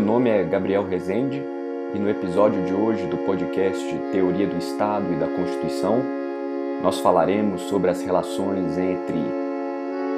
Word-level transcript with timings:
Meu 0.00 0.14
nome 0.14 0.30
é 0.30 0.42
Gabriel 0.42 0.88
Rezende 0.88 1.42
e 1.94 1.98
no 1.98 2.08
episódio 2.08 2.64
de 2.64 2.72
hoje 2.72 3.06
do 3.08 3.18
podcast 3.18 3.84
Teoria 4.10 4.46
do 4.46 4.56
Estado 4.56 5.12
e 5.12 5.18
da 5.18 5.28
Constituição, 5.28 6.02
nós 6.82 7.00
falaremos 7.00 7.60
sobre 7.64 7.90
as 7.90 8.00
relações 8.00 8.78
entre 8.78 9.18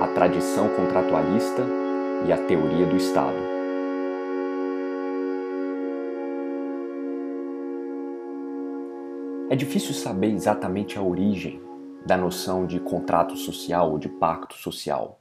a 0.00 0.06
tradição 0.14 0.68
contratualista 0.76 1.62
e 2.24 2.32
a 2.32 2.36
teoria 2.46 2.86
do 2.86 2.96
Estado. 2.96 3.36
É 9.50 9.56
difícil 9.56 9.94
saber 9.94 10.28
exatamente 10.28 10.96
a 10.96 11.02
origem 11.02 11.60
da 12.06 12.16
noção 12.16 12.66
de 12.68 12.78
contrato 12.78 13.36
social 13.36 13.90
ou 13.90 13.98
de 13.98 14.08
pacto 14.08 14.54
social. 14.54 15.18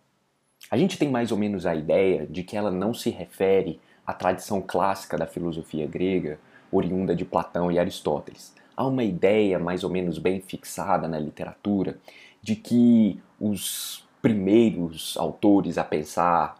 A 0.70 0.78
gente 0.78 1.00
tem 1.00 1.10
mais 1.10 1.32
ou 1.32 1.38
menos 1.40 1.66
a 1.66 1.74
ideia 1.74 2.28
de 2.28 2.44
que 2.44 2.56
ela 2.56 2.70
não 2.70 2.94
se 2.94 3.10
refere 3.10 3.80
à 4.12 4.14
tradição 4.14 4.62
clássica 4.62 5.18
da 5.18 5.26
filosofia 5.26 5.88
grega, 5.88 6.38
oriunda 6.72 7.16
de 7.16 7.26
Platão 7.26 7.72
e 7.72 7.80
Aristóteles. 7.80 8.54
Há 8.76 8.86
uma 8.86 9.04
ideia 9.04 9.58
mais 9.58 9.84
ou 9.84 9.90
menos 9.90 10.18
bem 10.18 10.42
fixada 10.42 11.08
na 11.08 11.18
literatura 11.18 11.98
de 12.42 12.56
que 12.56 13.20
os 13.40 14.08
primeiros 14.22 15.16
autores 15.18 15.78
a 15.78 15.84
pensar 15.84 16.60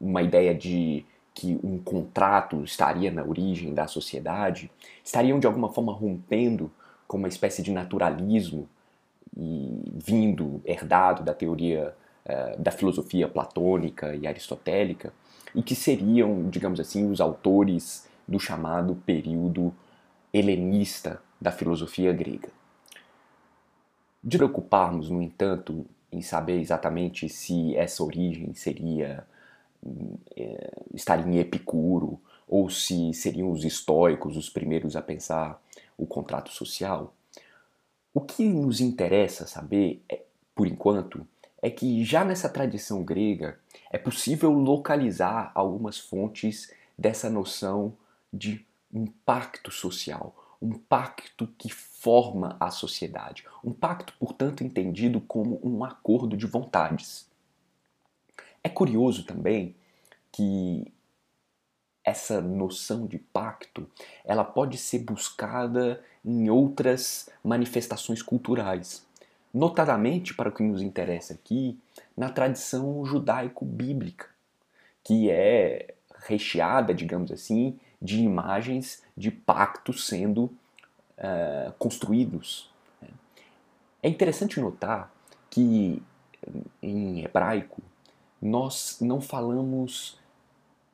uma 0.00 0.22
ideia 0.22 0.54
de 0.54 1.04
que 1.34 1.58
um 1.62 1.78
contrato 1.78 2.62
estaria 2.62 3.10
na 3.10 3.22
origem 3.22 3.72
da 3.72 3.86
sociedade 3.86 4.70
estariam 5.04 5.38
de 5.40 5.46
alguma 5.46 5.70
forma 5.70 5.92
rompendo 5.92 6.70
com 7.06 7.16
uma 7.16 7.28
espécie 7.28 7.62
de 7.62 7.70
naturalismo 7.70 8.68
e 9.36 9.82
vindo 9.92 10.60
herdado 10.64 11.22
da 11.22 11.32
teoria 11.32 11.94
uh, 12.26 12.60
da 12.60 12.70
filosofia 12.70 13.26
platônica 13.28 14.14
e 14.14 14.26
aristotélica 14.26 15.12
e 15.54 15.62
que 15.62 15.74
seriam, 15.74 16.48
digamos 16.48 16.80
assim, 16.80 17.10
os 17.10 17.20
autores 17.20 18.08
do 18.26 18.38
chamado 18.38 18.94
período 19.06 19.74
helenista 20.32 21.20
da 21.40 21.52
filosofia 21.52 22.12
grega. 22.12 22.48
De 24.22 24.38
preocuparmos, 24.38 25.10
no 25.10 25.20
entanto, 25.20 25.84
em 26.10 26.22
saber 26.22 26.60
exatamente 26.60 27.28
se 27.28 27.76
essa 27.76 28.02
origem 28.04 28.54
seria 28.54 29.26
é, 30.36 30.72
estaria 30.94 31.26
em 31.26 31.38
Epicuro 31.38 32.20
ou 32.46 32.70
se 32.70 33.12
seriam 33.14 33.50
os 33.50 33.64
estoicos 33.64 34.36
os 34.36 34.48
primeiros 34.48 34.94
a 34.94 35.02
pensar 35.02 35.60
o 35.96 36.06
contrato 36.06 36.50
social, 36.50 37.14
o 38.14 38.20
que 38.20 38.44
nos 38.44 38.80
interessa 38.80 39.46
saber, 39.46 40.02
é, 40.08 40.22
por 40.54 40.66
enquanto, 40.66 41.26
é 41.62 41.70
que 41.70 42.04
já 42.04 42.24
nessa 42.24 42.48
tradição 42.48 43.04
grega 43.04 43.58
é 43.90 43.96
possível 43.96 44.50
localizar 44.50 45.52
algumas 45.54 45.98
fontes 45.98 46.72
dessa 46.98 47.30
noção 47.30 47.96
de 48.32 48.66
um 48.92 49.06
pacto 49.06 49.70
social, 49.70 50.56
um 50.60 50.72
pacto 50.72 51.46
que 51.56 51.72
forma 51.72 52.56
a 52.58 52.70
sociedade, 52.70 53.44
um 53.64 53.72
pacto, 53.72 54.12
portanto, 54.18 54.64
entendido 54.64 55.20
como 55.20 55.60
um 55.62 55.84
acordo 55.84 56.36
de 56.36 56.46
vontades. 56.46 57.30
É 58.62 58.68
curioso 58.68 59.24
também 59.24 59.76
que 60.30 60.92
essa 62.04 62.40
noção 62.40 63.06
de 63.06 63.18
pacto, 63.18 63.88
ela 64.24 64.44
pode 64.44 64.76
ser 64.76 65.00
buscada 65.00 66.02
em 66.24 66.50
outras 66.50 67.28
manifestações 67.44 68.22
culturais. 68.22 69.06
Notadamente, 69.52 70.34
para 70.34 70.48
o 70.48 70.52
que 70.52 70.62
nos 70.62 70.80
interessa 70.80 71.34
aqui, 71.34 71.78
na 72.16 72.30
tradição 72.30 73.04
judaico-bíblica, 73.04 74.26
que 75.04 75.30
é 75.30 75.94
recheada, 76.26 76.94
digamos 76.94 77.30
assim, 77.30 77.78
de 78.00 78.20
imagens 78.20 79.02
de 79.16 79.30
pactos 79.30 80.06
sendo 80.06 80.44
uh, 80.44 81.72
construídos. 81.78 82.70
É 84.02 84.08
interessante 84.08 84.58
notar 84.60 85.12
que 85.50 86.02
em 86.82 87.24
hebraico 87.24 87.80
nós 88.40 88.98
não 89.00 89.20
falamos 89.20 90.18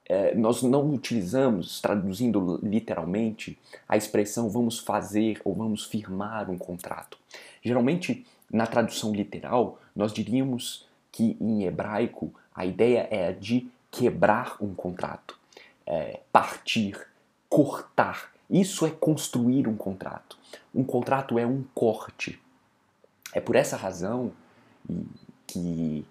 é, 0.09 0.35
nós 0.35 0.63
não 0.63 0.91
utilizamos, 0.95 1.83
traduzindo 1.83 2.59
literalmente, 2.63 3.59
a 3.87 3.95
expressão 3.97 4.49
vamos 4.49 4.79
fazer 4.79 5.39
ou 5.45 5.55
vamos 5.55 5.85
firmar 5.85 6.51
um 6.51 6.57
contrato. 6.57 7.19
Geralmente, 7.63 8.27
na 8.51 8.67
tradução 8.67 9.13
literal, 9.13 9.81
nós 9.95 10.13
diríamos 10.13 10.89
que 11.13 11.37
em 11.41 11.65
hebraico 11.65 12.33
a 12.55 12.65
ideia 12.65 13.09
é 13.11 13.33
de 13.33 13.71
quebrar 13.91 14.57
um 14.61 14.75
contrato, 14.75 15.39
é, 15.87 16.21
partir, 16.33 17.07
cortar. 17.49 18.33
Isso 18.49 18.87
é 18.87 18.91
construir 18.91 19.69
um 19.69 19.77
contrato. 19.77 20.39
Um 20.75 20.85
contrato 20.85 21.39
é 21.39 21.47
um 21.47 21.65
corte. 21.75 22.41
É 23.33 23.41
por 23.41 23.57
essa 23.57 23.77
razão 23.77 24.33
que, 25.47 26.05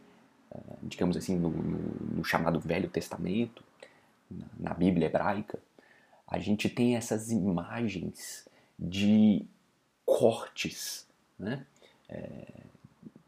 é, 0.51 0.59
digamos 0.83 1.17
assim, 1.17 1.35
no, 1.37 1.49
no, 1.49 2.17
no 2.17 2.23
chamado 2.23 2.59
Velho 2.59 2.89
Testamento, 2.89 3.63
na 4.59 4.73
Bíblia 4.73 5.07
hebraica, 5.07 5.59
a 6.27 6.37
gente 6.39 6.69
tem 6.69 6.95
essas 6.95 7.31
imagens 7.31 8.47
de 8.77 9.45
cortes, 10.05 11.07
né? 11.39 11.65
É, 12.09 12.45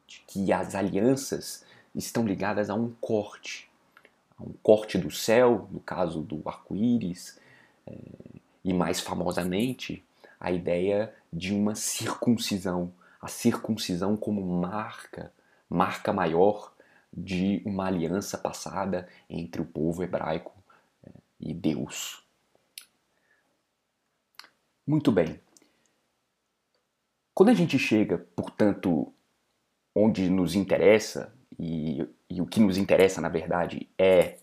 de 0.08 0.22
que 0.28 0.52
as 0.52 0.74
alianças 0.74 1.64
estão 1.94 2.26
ligadas 2.26 2.70
a 2.70 2.74
um 2.74 2.92
corte, 3.02 3.70
a 4.38 4.44
um 4.44 4.54
corte 4.64 4.98
do 4.98 5.12
céu, 5.12 5.68
no 5.72 5.80
caso 5.80 6.22
do 6.22 6.42
arco-íris, 6.48 7.40
é, 7.86 7.96
e 8.64 8.74
mais 8.74 9.00
famosamente 9.00 10.04
a 10.40 10.52
ideia 10.52 11.14
de 11.32 11.54
uma 11.54 11.76
circuncisão, 11.76 12.92
a 13.22 13.28
circuncisão 13.28 14.16
como 14.16 14.42
marca, 14.42 15.32
marca 15.70 16.14
maior 16.14 16.74
de 17.12 17.62
uma 17.66 17.88
aliança 17.88 18.38
passada 18.38 19.08
entre 19.30 19.62
o 19.62 19.66
povo 19.66 20.04
hebraico 20.04 20.54
e 21.40 21.54
Deus. 21.54 22.24
Muito 24.86 25.12
bem. 25.12 25.40
Quando 27.40 27.52
a 27.52 27.54
gente 27.54 27.80
chega, 27.80 28.18
portanto, 28.36 29.14
onde 29.96 30.30
nos 30.30 30.56
interessa, 30.56 31.34
e, 31.58 32.06
e 32.30 32.42
o 32.42 32.46
que 32.46 32.60
nos 32.60 32.78
interessa, 32.78 33.22
na 33.22 33.30
verdade, 33.30 33.88
é 33.98 34.40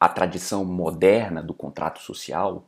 a 0.00 0.08
tradição 0.08 0.64
moderna 0.64 1.42
do 1.42 1.52
contrato 1.52 2.00
social, 2.00 2.66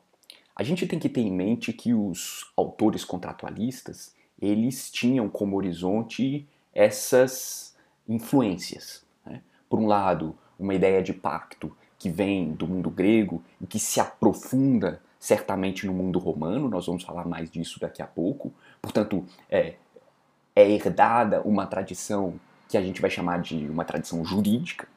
a 0.54 0.62
gente 0.62 0.86
tem 0.86 0.98
que 0.98 1.08
ter 1.08 1.22
em 1.22 1.32
mente 1.32 1.72
que 1.72 1.94
os 1.94 2.52
autores 2.54 3.02
contratualistas 3.02 4.14
eles 4.38 4.90
tinham 4.90 5.26
como 5.26 5.56
horizonte 5.56 6.46
essas 6.74 7.74
influências. 8.06 9.06
Né? 9.24 9.40
Por 9.70 9.78
um 9.78 9.86
lado, 9.86 10.36
uma 10.58 10.74
ideia 10.74 11.02
de 11.02 11.14
pacto 11.14 11.74
que 11.98 12.10
vem 12.10 12.52
do 12.52 12.68
mundo 12.68 12.90
grego 12.90 13.42
e 13.58 13.66
que 13.66 13.78
se 13.78 14.00
aprofunda 14.00 15.00
certamente 15.22 15.86
no 15.86 15.92
mundo 15.92 16.18
romano, 16.18 16.68
nós 16.68 16.86
vamos 16.86 17.04
falar 17.04 17.24
mais 17.24 17.48
disso 17.48 17.78
daqui 17.78 18.02
a 18.02 18.06
pouco. 18.08 18.52
Portanto, 18.82 19.24
é, 19.48 19.76
é 20.54 20.70
herdada 20.70 21.40
uma 21.42 21.66
tradição 21.66 22.38
que 22.68 22.76
a 22.76 22.82
gente 22.82 23.00
vai 23.00 23.08
chamar 23.08 23.40
de 23.40 23.68
uma 23.68 23.84
tradição 23.84 24.24
jurídica, 24.24 24.88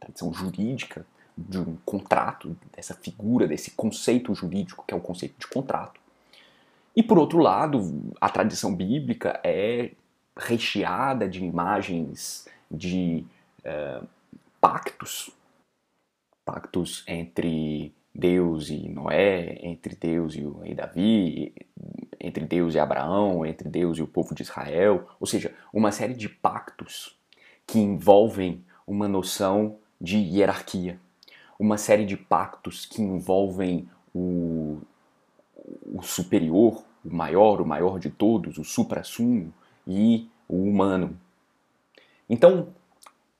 tradição 0.00 0.32
jurídica 0.32 1.06
de 1.38 1.58
um 1.58 1.76
contrato, 1.84 2.56
dessa 2.74 2.94
figura, 2.94 3.46
desse 3.46 3.70
conceito 3.70 4.34
jurídico 4.34 4.84
que 4.86 4.92
é 4.92 4.96
o 4.96 5.00
conceito 5.00 5.38
de 5.38 5.46
contrato. 5.46 6.00
E 6.94 7.02
por 7.02 7.18
outro 7.18 7.38
lado, 7.38 8.12
a 8.20 8.28
tradição 8.28 8.74
bíblica 8.74 9.40
é 9.42 9.92
recheada 10.36 11.28
de 11.28 11.42
imagens 11.42 12.46
de 12.70 13.24
uh, 13.64 14.06
pactos 14.60 15.30
pactos 16.44 17.04
entre 17.06 17.94
Deus 18.14 18.68
e 18.68 18.88
Noé, 18.88 19.58
entre 19.62 19.96
Deus 19.96 20.34
e 20.34 20.44
o 20.44 20.58
rei 20.58 20.74
Davi, 20.74 21.54
entre 22.22 22.46
Deus 22.46 22.74
e 22.74 22.78
Abraão, 22.78 23.44
entre 23.44 23.68
Deus 23.68 23.98
e 23.98 24.02
o 24.02 24.06
povo 24.06 24.32
de 24.32 24.42
Israel, 24.42 25.08
ou 25.18 25.26
seja, 25.26 25.52
uma 25.72 25.90
série 25.90 26.14
de 26.14 26.28
pactos 26.28 27.18
que 27.66 27.80
envolvem 27.80 28.64
uma 28.86 29.08
noção 29.08 29.76
de 30.00 30.18
hierarquia, 30.18 31.00
uma 31.58 31.76
série 31.76 32.06
de 32.06 32.16
pactos 32.16 32.86
que 32.86 33.02
envolvem 33.02 33.88
o, 34.14 34.78
o 35.92 36.00
superior, 36.02 36.84
o 37.04 37.14
maior, 37.14 37.60
o 37.60 37.66
maior 37.66 37.98
de 37.98 38.08
todos, 38.08 38.56
o 38.56 38.64
supra-sumo 38.64 39.52
e 39.84 40.28
o 40.48 40.62
humano. 40.62 41.18
Então, 42.30 42.68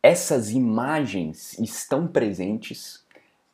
essas 0.02 0.50
imagens 0.50 1.56
estão 1.61 2.08
presentes 2.08 3.05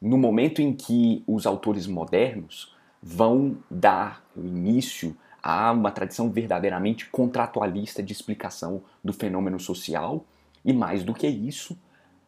no 0.01 0.17
momento 0.17 0.63
em 0.63 0.73
que 0.73 1.23
os 1.27 1.47
autores 1.47 1.87
modernos 1.87 2.75
vão 3.03 3.59
dar 3.71 4.25
início 4.37 5.17
a 5.43 5.71
uma 5.73 5.91
tradição 5.91 6.31
verdadeiramente 6.31 7.07
contratualista 7.07 8.03
de 8.03 8.13
explicação 8.13 8.83
do 9.03 9.13
fenômeno 9.13 9.59
social 9.59 10.25
e, 10.65 10.73
mais 10.73 11.05
do 11.05 11.15
que 11.15 11.27
isso, 11.27 11.79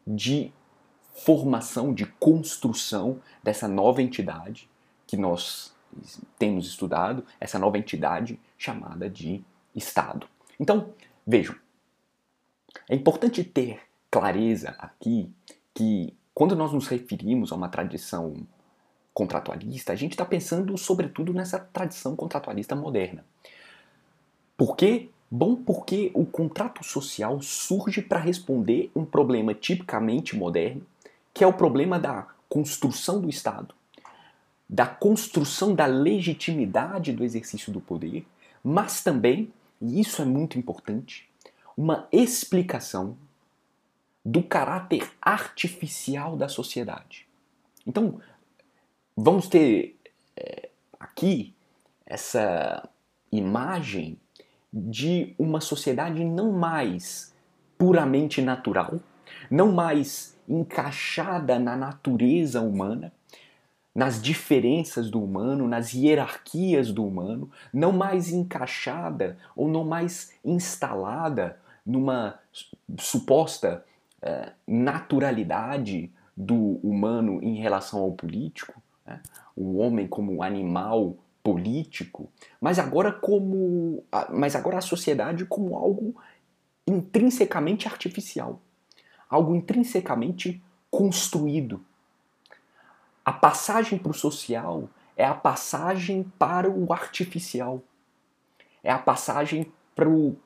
de 0.07 0.53
formação, 1.13 1.93
de 1.93 2.07
construção 2.07 3.21
dessa 3.43 3.69
nova 3.69 4.01
entidade 4.01 4.69
que 5.07 5.17
nós 5.17 5.75
temos 6.39 6.67
estudado, 6.67 7.25
essa 7.41 7.59
nova 7.59 7.77
entidade 7.77 8.39
chamada 8.57 9.11
de 9.11 9.45
Estado. 9.75 10.27
Então, 10.59 10.95
vejam, 11.27 11.55
é 12.89 12.95
importante 12.95 13.43
ter 13.43 13.81
clareza 14.11 14.75
aqui 14.79 15.33
que 15.75 16.15
quando 16.33 16.57
nós 16.57 16.73
nos 16.73 16.87
referimos 16.87 17.53
a 17.53 17.57
uma 17.57 17.69
tradição 17.69 18.35
contratualista, 19.13 19.93
a 19.93 19.97
gente 19.97 20.13
está 20.13 20.25
pensando 20.25 20.77
sobretudo 20.79 21.33
nessa 21.33 21.59
tradição 21.59 22.15
contratualista 22.15 22.75
moderna. 22.75 23.25
Por 24.57 24.77
quê? 24.77 25.09
Bom, 25.31 25.55
porque 25.55 26.11
o 26.13 26.27
contrato 26.27 26.85
social 26.85 27.41
surge 27.41 28.03
para 28.03 28.19
responder 28.19 28.91
um 28.95 29.05
problema 29.05 29.55
tipicamente 29.55 30.37
moderno, 30.37 30.83
que 31.33 31.45
é 31.45 31.47
o 31.47 31.53
problema 31.53 31.99
da 31.99 32.27
construção 32.49 33.21
do 33.21 33.29
Estado, 33.29 33.75
da 34.69 34.87
construção 34.87 35.75
da 35.75 35.87
legitimidade 35.87 37.13
do 37.13 37.25
exercício 37.25 37.73
do 37.73 37.81
poder, 37.81 38.27
mas 38.63 39.03
também, 39.03 39.53
e 39.81 40.01
isso 40.01 40.21
é 40.21 40.25
muito 40.25 40.59
importante, 40.59 41.29
uma 41.77 42.09
explicação 42.13 43.17
do 44.25 44.43
caráter 44.43 45.11
artificial 45.23 46.37
da 46.37 46.49
sociedade. 46.49 47.27
Então, 47.87 48.21
vamos 49.23 49.49
ter 49.49 49.97
é, 50.37 50.71
aqui 50.99 51.55
essa 52.07 52.89
imagem 53.31 54.19
de 54.73 55.35
uma 55.39 55.61
sociedade 55.61 56.25
não 56.25 56.53
mais 56.53 57.35
puramente 57.77 58.41
natural, 58.41 58.99
não 59.51 59.73
mais 59.73 60.37
encaixada 60.49 61.59
na 61.59 61.77
natureza 61.77 62.61
humana, 62.61 63.13
nas 63.95 64.23
diferenças 64.23 65.11
do 65.11 65.23
humano, 65.23 65.69
nas 65.69 65.93
hierarquias 65.93 66.93
do 66.93 67.05
humano, 67.05 67.51
não 67.73 67.93
mais 67.93 68.33
encaixada 68.33 69.37
ou 69.55 69.69
não 69.69 69.85
mais 69.85 70.33
instalada 70.45 71.59
numa 71.85 72.39
suposta 72.99 73.85
uh, 74.23 74.51
naturalidade 74.67 76.11
do 76.37 76.79
humano 76.83 77.41
em 77.43 77.57
relação 77.57 78.01
ao 78.01 78.13
político, 78.13 78.81
né? 79.11 79.21
o 79.57 79.79
homem 79.79 80.07
como 80.07 80.43
animal 80.43 81.17
político, 81.43 82.31
mas 82.61 82.79
agora 82.79 83.13
como, 83.13 84.05
mas 84.31 84.55
agora 84.55 84.79
a 84.79 84.83
sociedade 84.83 85.45
como 85.45 85.77
algo 85.77 86.15
intrinsecamente 86.87 87.89
artificial, 87.89 88.61
algo 89.29 89.55
intrinsecamente 89.55 90.63
construído. 90.91 91.85
A 93.25 93.33
passagem 93.33 93.99
para 93.99 94.11
o 94.11 94.15
social 94.15 94.89
é 95.17 95.25
a 95.25 95.35
passagem 95.35 96.25
para 96.39 96.71
o 96.71 96.93
artificial, 96.93 97.83
é 98.83 98.91
a 98.91 98.99
passagem 98.99 99.71
para 99.95 100.09
o, 100.09 100.37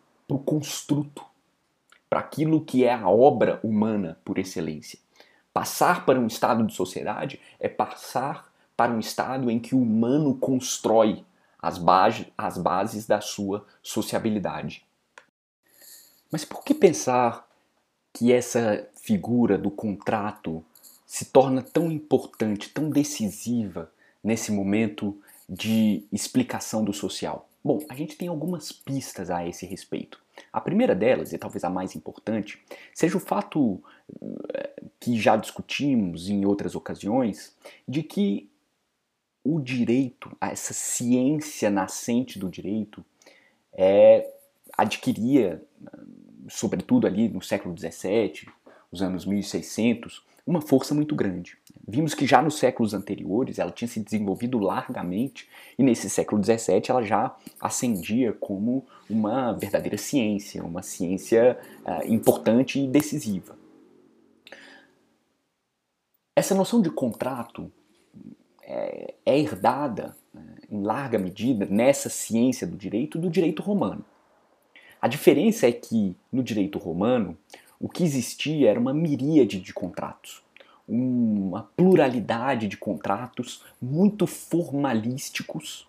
construto, 0.44 1.24
para 2.10 2.20
aquilo 2.20 2.64
que 2.64 2.84
é 2.84 2.92
a 2.92 3.08
obra 3.08 3.60
humana 3.62 4.18
por 4.24 4.38
excelência. 4.38 4.98
Passar 5.52 6.04
para 6.04 6.18
um 6.18 6.26
estado 6.26 6.64
de 6.66 6.74
sociedade 6.74 7.40
é 7.60 7.68
passar 7.68 8.52
para 8.76 8.92
um 8.92 8.98
estado 8.98 9.50
em 9.50 9.58
que 9.58 9.74
o 9.74 9.80
humano 9.80 10.34
constrói 10.36 11.24
as, 11.60 11.78
base, 11.78 12.32
as 12.36 12.58
bases 12.58 13.06
da 13.06 13.20
sua 13.20 13.66
sociabilidade. 13.82 14.84
Mas 16.30 16.44
por 16.44 16.64
que 16.64 16.74
pensar 16.74 17.48
que 18.12 18.32
essa 18.32 18.86
figura 18.94 19.56
do 19.56 19.70
contrato 19.70 20.64
se 21.06 21.26
torna 21.26 21.62
tão 21.62 21.90
importante, 21.90 22.70
tão 22.70 22.90
decisiva 22.90 23.90
nesse 24.22 24.50
momento 24.50 25.16
de 25.48 26.04
explicação 26.12 26.84
do 26.84 26.92
social? 26.92 27.48
Bom, 27.62 27.78
a 27.88 27.94
gente 27.94 28.16
tem 28.16 28.28
algumas 28.28 28.72
pistas 28.72 29.30
a 29.30 29.46
esse 29.46 29.64
respeito. 29.64 30.20
A 30.52 30.60
primeira 30.60 30.94
delas, 30.94 31.32
e 31.32 31.38
talvez 31.38 31.64
a 31.64 31.70
mais 31.70 31.94
importante, 31.94 32.62
seja 32.92 33.16
o 33.16 33.20
fato 33.20 33.82
eh, 34.52 34.82
que 35.00 35.18
já 35.18 35.36
discutimos 35.36 36.28
em 36.28 36.44
outras 36.44 36.74
ocasiões, 36.74 37.56
de 37.88 38.02
que 38.02 38.50
o 39.44 39.60
direito, 39.60 40.34
essa 40.40 40.72
ciência 40.72 41.68
nascente 41.68 42.38
do 42.38 42.48
direito, 42.48 43.04
é, 43.74 44.32
adquiria, 44.76 45.62
sobretudo 46.48 47.06
ali 47.06 47.28
no 47.28 47.42
século 47.42 47.76
XVII, 47.76 48.48
os 48.90 49.02
anos 49.02 49.26
1600, 49.26 50.24
uma 50.46 50.60
força 50.60 50.94
muito 50.94 51.14
grande. 51.14 51.56
Vimos 51.86 52.14
que 52.14 52.26
já 52.26 52.40
nos 52.40 52.58
séculos 52.58 52.94
anteriores 52.94 53.58
ela 53.58 53.70
tinha 53.70 53.88
se 53.88 54.00
desenvolvido 54.00 54.58
largamente 54.58 55.48
e 55.78 55.82
nesse 55.82 56.08
século 56.08 56.42
XVII 56.42 56.82
ela 56.88 57.02
já 57.02 57.34
ascendia 57.60 58.32
como 58.32 58.86
uma 59.08 59.52
verdadeira 59.52 59.98
ciência, 59.98 60.64
uma 60.64 60.82
ciência 60.82 61.58
uh, 61.84 62.06
importante 62.10 62.80
e 62.80 62.86
decisiva. 62.86 63.56
Essa 66.36 66.54
noção 66.54 66.80
de 66.80 66.90
contrato 66.90 67.70
é, 68.66 69.14
é 69.24 69.38
herdada, 69.38 70.16
né, 70.32 70.42
em 70.70 70.82
larga 70.82 71.18
medida, 71.18 71.66
nessa 71.66 72.08
ciência 72.08 72.66
do 72.66 72.76
direito, 72.76 73.18
do 73.18 73.30
direito 73.30 73.62
romano. 73.62 74.04
A 75.00 75.08
diferença 75.08 75.66
é 75.68 75.72
que, 75.72 76.16
no 76.32 76.42
direito 76.42 76.78
romano, 76.78 77.36
o 77.78 77.88
que 77.88 78.02
existia 78.02 78.70
era 78.70 78.80
uma 78.80 78.94
miríade 78.94 79.60
de 79.60 79.72
contratos, 79.74 80.42
uma 80.88 81.68
pluralidade 81.76 82.66
de 82.68 82.76
contratos 82.76 83.62
muito 83.80 84.26
formalísticos, 84.26 85.86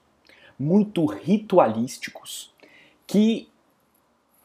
muito 0.60 1.06
ritualísticos, 1.06 2.54
que 3.08 3.48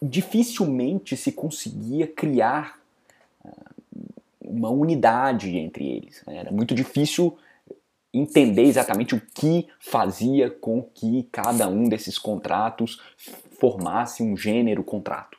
dificilmente 0.03 1.17
se 1.17 1.33
conseguia 1.33 2.06
criar 2.06 2.81
ah, 3.44 3.71
uma 4.41 4.71
unidade 4.71 5.56
entre 5.56 5.85
eles. 5.88 6.23
Era 6.26 6.50
muito 6.50 6.75
difícil 6.75 7.37
entender 8.12 8.62
exatamente 8.62 9.15
o 9.15 9.21
que 9.35 9.69
fazia 9.79 10.51
com 10.51 10.83
que 10.83 11.29
cada 11.31 11.69
um 11.69 11.88
desses 11.88 12.19
contratos 12.19 13.00
formasse 13.61 14.23
um 14.23 14.37
gênero 14.37 14.83
contrato. 14.83 15.38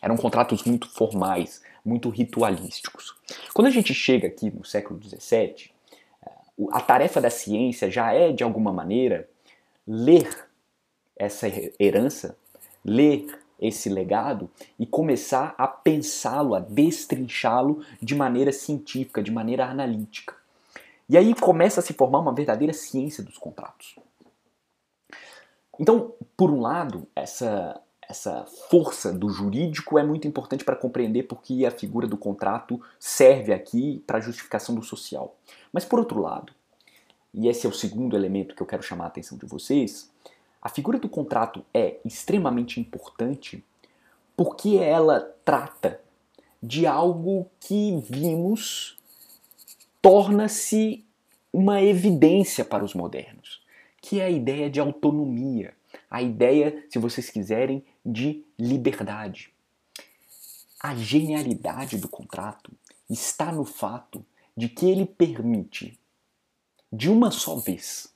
Eram 0.00 0.16
contratos 0.16 0.64
muito 0.64 0.88
formais, 0.88 1.62
muito 1.84 2.08
ritualísticos. 2.08 3.16
Quando 3.54 3.66
a 3.68 3.70
gente 3.70 3.94
chega 3.94 4.28
aqui 4.28 4.50
no 4.50 4.64
século 4.64 5.00
XVII, 5.02 5.70
a 6.70 6.80
tarefa 6.80 7.20
da 7.20 7.30
ciência 7.30 7.90
já 7.90 8.12
é, 8.12 8.32
de 8.32 8.42
alguma 8.42 8.72
maneira, 8.72 9.28
ler 9.86 10.28
essa 11.16 11.46
herança, 11.80 12.36
ler 12.84 13.26
esse 13.60 13.88
legado 13.88 14.48
e 14.78 14.86
começar 14.86 15.54
a 15.58 15.66
pensá-lo, 15.66 16.54
a 16.54 16.60
destrinchá-lo 16.60 17.84
de 18.00 18.14
maneira 18.14 18.52
científica, 18.52 19.22
de 19.22 19.32
maneira 19.32 19.66
analítica. 19.66 20.37
E 21.08 21.16
aí 21.16 21.34
começa 21.34 21.80
a 21.80 21.82
se 21.82 21.94
formar 21.94 22.18
uma 22.18 22.34
verdadeira 22.34 22.72
ciência 22.72 23.24
dos 23.24 23.38
contratos. 23.38 23.96
Então, 25.80 26.12
por 26.36 26.50
um 26.50 26.60
lado, 26.60 27.06
essa, 27.14 27.80
essa 28.06 28.44
força 28.68 29.12
do 29.12 29.28
jurídico 29.28 29.98
é 29.98 30.02
muito 30.02 30.26
importante 30.26 30.64
para 30.64 30.76
compreender 30.76 31.22
porque 31.22 31.64
a 31.64 31.70
figura 31.70 32.06
do 32.06 32.16
contrato 32.16 32.80
serve 32.98 33.52
aqui 33.52 34.02
para 34.06 34.18
a 34.18 34.20
justificação 34.20 34.74
do 34.74 34.82
social. 34.82 35.36
Mas 35.72 35.84
por 35.84 35.98
outro 35.98 36.20
lado, 36.20 36.52
e 37.32 37.48
esse 37.48 37.66
é 37.66 37.68
o 37.68 37.72
segundo 37.72 38.16
elemento 38.16 38.54
que 38.54 38.62
eu 38.62 38.66
quero 38.66 38.82
chamar 38.82 39.04
a 39.04 39.08
atenção 39.08 39.38
de 39.38 39.46
vocês, 39.46 40.10
a 40.60 40.68
figura 40.68 40.98
do 40.98 41.08
contrato 41.08 41.64
é 41.72 41.98
extremamente 42.04 42.80
importante 42.80 43.64
porque 44.36 44.76
ela 44.76 45.20
trata 45.44 46.00
de 46.62 46.86
algo 46.86 47.48
que 47.60 47.96
vimos 48.08 48.97
torna-se 50.00 51.06
uma 51.52 51.82
evidência 51.82 52.64
para 52.64 52.84
os 52.84 52.94
modernos, 52.94 53.62
que 54.00 54.20
é 54.20 54.24
a 54.24 54.30
ideia 54.30 54.70
de 54.70 54.80
autonomia, 54.80 55.74
a 56.10 56.22
ideia, 56.22 56.84
se 56.90 56.98
vocês 56.98 57.30
quiserem, 57.30 57.84
de 58.04 58.44
liberdade. 58.58 59.52
A 60.80 60.94
genialidade 60.94 61.98
do 61.98 62.08
contrato 62.08 62.72
está 63.10 63.50
no 63.50 63.64
fato 63.64 64.24
de 64.56 64.68
que 64.68 64.88
ele 64.88 65.06
permite, 65.06 65.98
de 66.92 67.10
uma 67.10 67.30
só 67.30 67.56
vez, 67.56 68.14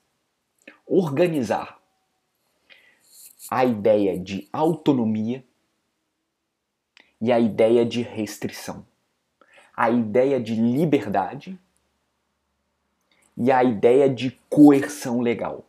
organizar 0.86 1.80
a 3.50 3.64
ideia 3.64 4.18
de 4.18 4.48
autonomia 4.52 5.44
e 7.20 7.32
a 7.32 7.38
ideia 7.38 7.84
de 7.84 8.02
restrição, 8.02 8.86
a 9.76 9.90
ideia 9.90 10.40
de 10.40 10.54
liberdade 10.54 11.58
e 13.36 13.50
a 13.50 13.62
ideia 13.62 14.08
de 14.08 14.38
coerção 14.48 15.20
legal. 15.20 15.64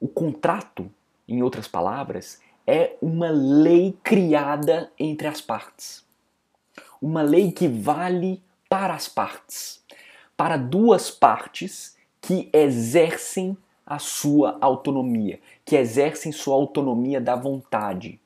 O 0.00 0.08
contrato, 0.08 0.90
em 1.26 1.42
outras 1.42 1.66
palavras, 1.66 2.40
é 2.66 2.96
uma 3.00 3.30
lei 3.30 3.96
criada 4.02 4.90
entre 4.98 5.26
as 5.26 5.40
partes. 5.40 6.04
Uma 7.00 7.22
lei 7.22 7.52
que 7.52 7.68
vale 7.68 8.42
para 8.68 8.94
as 8.94 9.08
partes, 9.08 9.82
para 10.36 10.56
duas 10.56 11.10
partes 11.10 11.96
que 12.20 12.48
exercem 12.52 13.56
a 13.86 13.98
sua 13.98 14.56
autonomia, 14.60 15.38
que 15.64 15.76
exercem 15.76 16.32
sua 16.32 16.54
autonomia 16.54 17.20
da 17.20 17.36
vontade. 17.36 18.18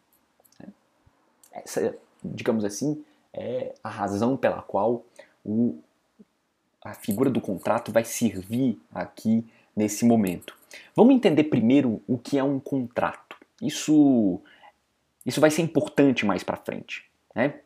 Essa, 1.52 1.96
digamos 2.22 2.64
assim, 2.64 3.04
é 3.32 3.74
a 3.82 3.88
razão 3.88 4.36
pela 4.36 4.62
qual 4.62 5.04
o, 5.44 5.78
a 6.88 6.94
figura 6.94 7.28
do 7.28 7.40
contrato 7.40 7.92
vai 7.92 8.04
servir 8.04 8.80
aqui 8.92 9.44
nesse 9.76 10.06
momento. 10.06 10.56
Vamos 10.96 11.14
entender 11.14 11.44
primeiro 11.44 12.02
o 12.06 12.16
que 12.16 12.38
é 12.38 12.42
um 12.42 12.58
contrato. 12.58 13.36
Isso, 13.60 14.40
isso 15.24 15.40
vai 15.40 15.50
ser 15.50 15.62
importante 15.62 16.24
mais 16.24 16.42
para 16.42 16.56
frente. 16.56 17.04
Né? 17.34 17.60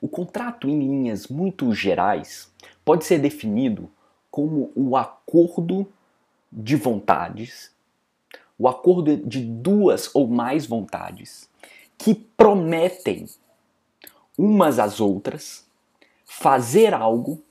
O 0.00 0.08
contrato, 0.08 0.68
em 0.68 0.78
linhas 0.78 1.26
muito 1.26 1.72
gerais, 1.74 2.52
pode 2.84 3.04
ser 3.04 3.18
definido 3.18 3.90
como 4.30 4.70
o 4.76 4.96
acordo 4.96 5.86
de 6.52 6.76
vontades, 6.76 7.72
o 8.56 8.68
acordo 8.68 9.16
de 9.16 9.40
duas 9.40 10.14
ou 10.14 10.28
mais 10.28 10.66
vontades 10.66 11.50
que 11.98 12.14
prometem 12.14 13.26
umas 14.38 14.78
às 14.78 15.00
outras 15.00 15.66
fazer 16.24 16.92
algo, 16.92 17.42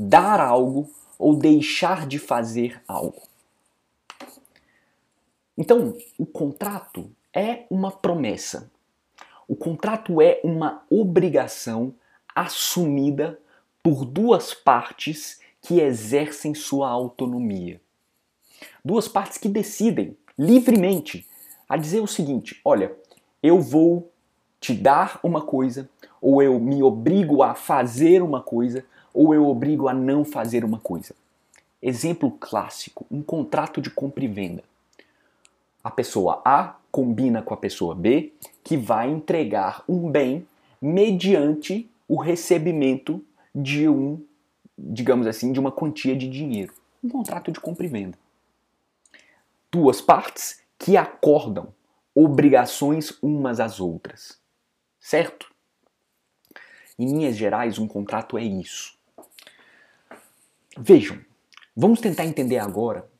dar 0.00 0.40
algo 0.40 0.90
ou 1.18 1.36
deixar 1.36 2.06
de 2.06 2.18
fazer 2.18 2.82
algo. 2.88 3.22
Então, 5.58 5.94
o 6.16 6.24
contrato 6.24 7.10
é 7.34 7.66
uma 7.70 7.90
promessa. 7.90 8.70
O 9.46 9.54
contrato 9.54 10.22
é 10.22 10.40
uma 10.42 10.82
obrigação 10.88 11.94
assumida 12.34 13.38
por 13.82 14.06
duas 14.06 14.54
partes 14.54 15.38
que 15.60 15.80
exercem 15.80 16.54
sua 16.54 16.88
autonomia. 16.88 17.78
Duas 18.82 19.06
partes 19.06 19.36
que 19.36 19.48
decidem 19.50 20.16
livremente 20.38 21.28
a 21.68 21.76
dizer 21.76 22.00
o 22.00 22.06
seguinte: 22.06 22.58
olha, 22.64 22.96
eu 23.42 23.60
vou 23.60 24.10
te 24.58 24.72
dar 24.72 25.20
uma 25.22 25.42
coisa, 25.42 25.90
ou 26.22 26.42
eu 26.42 26.58
me 26.58 26.82
obrigo 26.82 27.42
a 27.42 27.54
fazer 27.54 28.22
uma 28.22 28.42
coisa, 28.42 28.84
ou 29.12 29.34
eu 29.34 29.46
obrigo 29.46 29.88
a 29.88 29.94
não 29.94 30.24
fazer 30.24 30.64
uma 30.64 30.78
coisa. 30.78 31.14
Exemplo 31.82 32.30
clássico: 32.30 33.06
um 33.10 33.22
contrato 33.22 33.80
de 33.80 33.90
compra 33.90 34.24
e 34.24 34.28
venda. 34.28 34.62
A 35.82 35.90
pessoa 35.90 36.42
A 36.44 36.76
combina 36.90 37.42
com 37.42 37.54
a 37.54 37.56
pessoa 37.56 37.94
B 37.94 38.32
que 38.62 38.76
vai 38.76 39.10
entregar 39.10 39.82
um 39.88 40.10
bem 40.10 40.46
mediante 40.80 41.88
o 42.06 42.20
recebimento 42.20 43.24
de 43.54 43.88
um, 43.88 44.22
digamos 44.78 45.26
assim, 45.26 45.52
de 45.52 45.60
uma 45.60 45.72
quantia 45.72 46.14
de 46.14 46.28
dinheiro. 46.28 46.72
Um 47.02 47.08
contrato 47.08 47.50
de 47.50 47.60
compra 47.60 47.86
e 47.86 47.88
venda. 47.88 48.18
Duas 49.70 50.00
partes 50.00 50.60
que 50.78 50.96
acordam 50.96 51.68
obrigações 52.14 53.16
umas 53.22 53.60
às 53.60 53.80
outras. 53.80 54.38
Certo? 54.98 55.50
Em 56.98 57.06
linhas 57.06 57.36
gerais, 57.36 57.78
um 57.78 57.88
contrato 57.88 58.36
é 58.36 58.42
isso. 58.42 58.99
Vejam, 60.78 61.18
vamos 61.76 62.00
tentar 62.00 62.24
entender 62.24 62.58
agora 62.58 63.10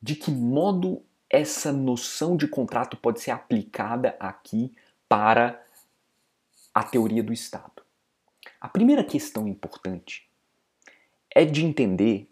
de 0.00 0.14
que 0.14 0.30
modo 0.30 1.02
essa 1.30 1.72
noção 1.72 2.36
de 2.36 2.46
contrato 2.46 2.96
pode 2.96 3.20
ser 3.20 3.30
aplicada 3.30 4.16
aqui 4.20 4.74
para 5.08 5.62
a 6.72 6.84
teoria 6.84 7.22
do 7.22 7.32
Estado. 7.32 7.82
A 8.60 8.68
primeira 8.68 9.02
questão 9.02 9.48
importante 9.48 10.28
é 11.34 11.44
de 11.44 11.64
entender 11.64 12.30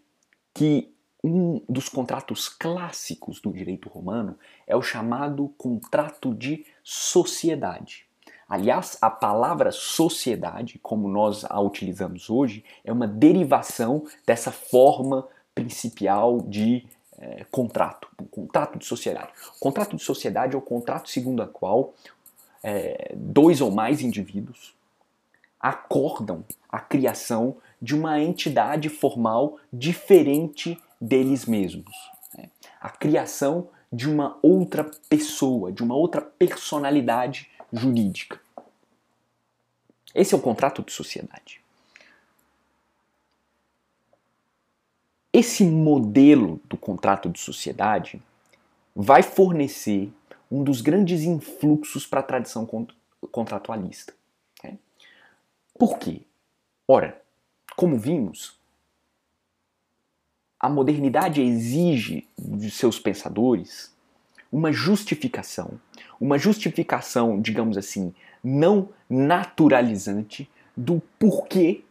que 0.53 0.93
um 1.23 1.63
dos 1.67 1.89
contratos 1.89 2.47
clássicos 2.47 3.41
do 3.41 3.51
direito 3.51 3.89
romano 3.89 4.37
é 4.65 4.75
o 4.75 4.81
chamado 4.81 5.49
contrato 5.57 6.33
de 6.33 6.65
sociedade. 6.83 8.06
Aliás, 8.49 8.97
a 9.01 9.09
palavra 9.09 9.71
sociedade, 9.71 10.79
como 10.81 11.07
nós 11.07 11.43
a 11.49 11.59
utilizamos 11.59 12.29
hoje, 12.29 12.63
é 12.85 12.91
uma 12.91 13.07
derivação 13.07 14.05
dessa 14.25 14.51
forma 14.51 15.27
principal 15.53 16.39
de 16.41 16.85
é, 17.17 17.45
contrato, 17.51 18.07
o 18.21 18.25
contrato 18.25 18.77
de 18.77 18.85
sociedade. 18.85 19.31
O 19.57 19.59
contrato 19.59 19.95
de 19.95 20.03
sociedade 20.03 20.55
é 20.55 20.57
o 20.57 20.61
contrato 20.61 21.09
segundo 21.09 21.41
a 21.41 21.47
qual 21.47 21.93
é, 22.63 23.13
dois 23.15 23.59
ou 23.59 23.71
mais 23.71 24.01
indivíduos 24.01 24.75
acordam 25.59 26.45
a 26.69 26.79
criação 26.79 27.57
de 27.81 27.95
uma 27.95 28.21
entidade 28.21 28.89
formal 28.89 29.57
diferente 29.73 30.79
deles 31.01 31.45
mesmos. 31.45 31.95
Né? 32.37 32.49
A 32.79 32.89
criação 32.89 33.69
de 33.91 34.09
uma 34.09 34.37
outra 34.41 34.89
pessoa, 35.09 35.71
de 35.71 35.83
uma 35.83 35.95
outra 35.95 36.21
personalidade 36.21 37.49
jurídica. 37.71 38.39
Esse 40.13 40.33
é 40.33 40.37
o 40.37 40.41
contrato 40.41 40.81
de 40.81 40.91
sociedade. 40.91 41.61
Esse 45.31 45.63
modelo 45.63 46.59
do 46.65 46.77
contrato 46.77 47.29
de 47.29 47.39
sociedade 47.39 48.21
vai 48.95 49.21
fornecer 49.21 50.11
um 50.49 50.63
dos 50.63 50.81
grandes 50.81 51.21
influxos 51.21 52.07
para 52.07 52.21
a 52.21 52.23
tradição 52.23 52.67
contratualista. 53.31 54.13
Okay? 54.57 54.79
Por 55.77 55.99
quê? 55.99 56.21
Ora, 56.87 57.21
como 57.75 57.99
vimos, 57.99 58.57
a 60.59 60.67
modernidade 60.67 61.41
exige 61.41 62.27
de 62.37 62.71
seus 62.71 62.97
pensadores 62.97 63.95
uma 64.51 64.71
justificação, 64.71 65.79
uma 66.19 66.37
justificação, 66.37 67.39
digamos 67.39 67.77
assim, 67.77 68.13
não 68.43 68.89
naturalizante 69.09 70.49
do 70.75 71.01
porquê 71.19 71.83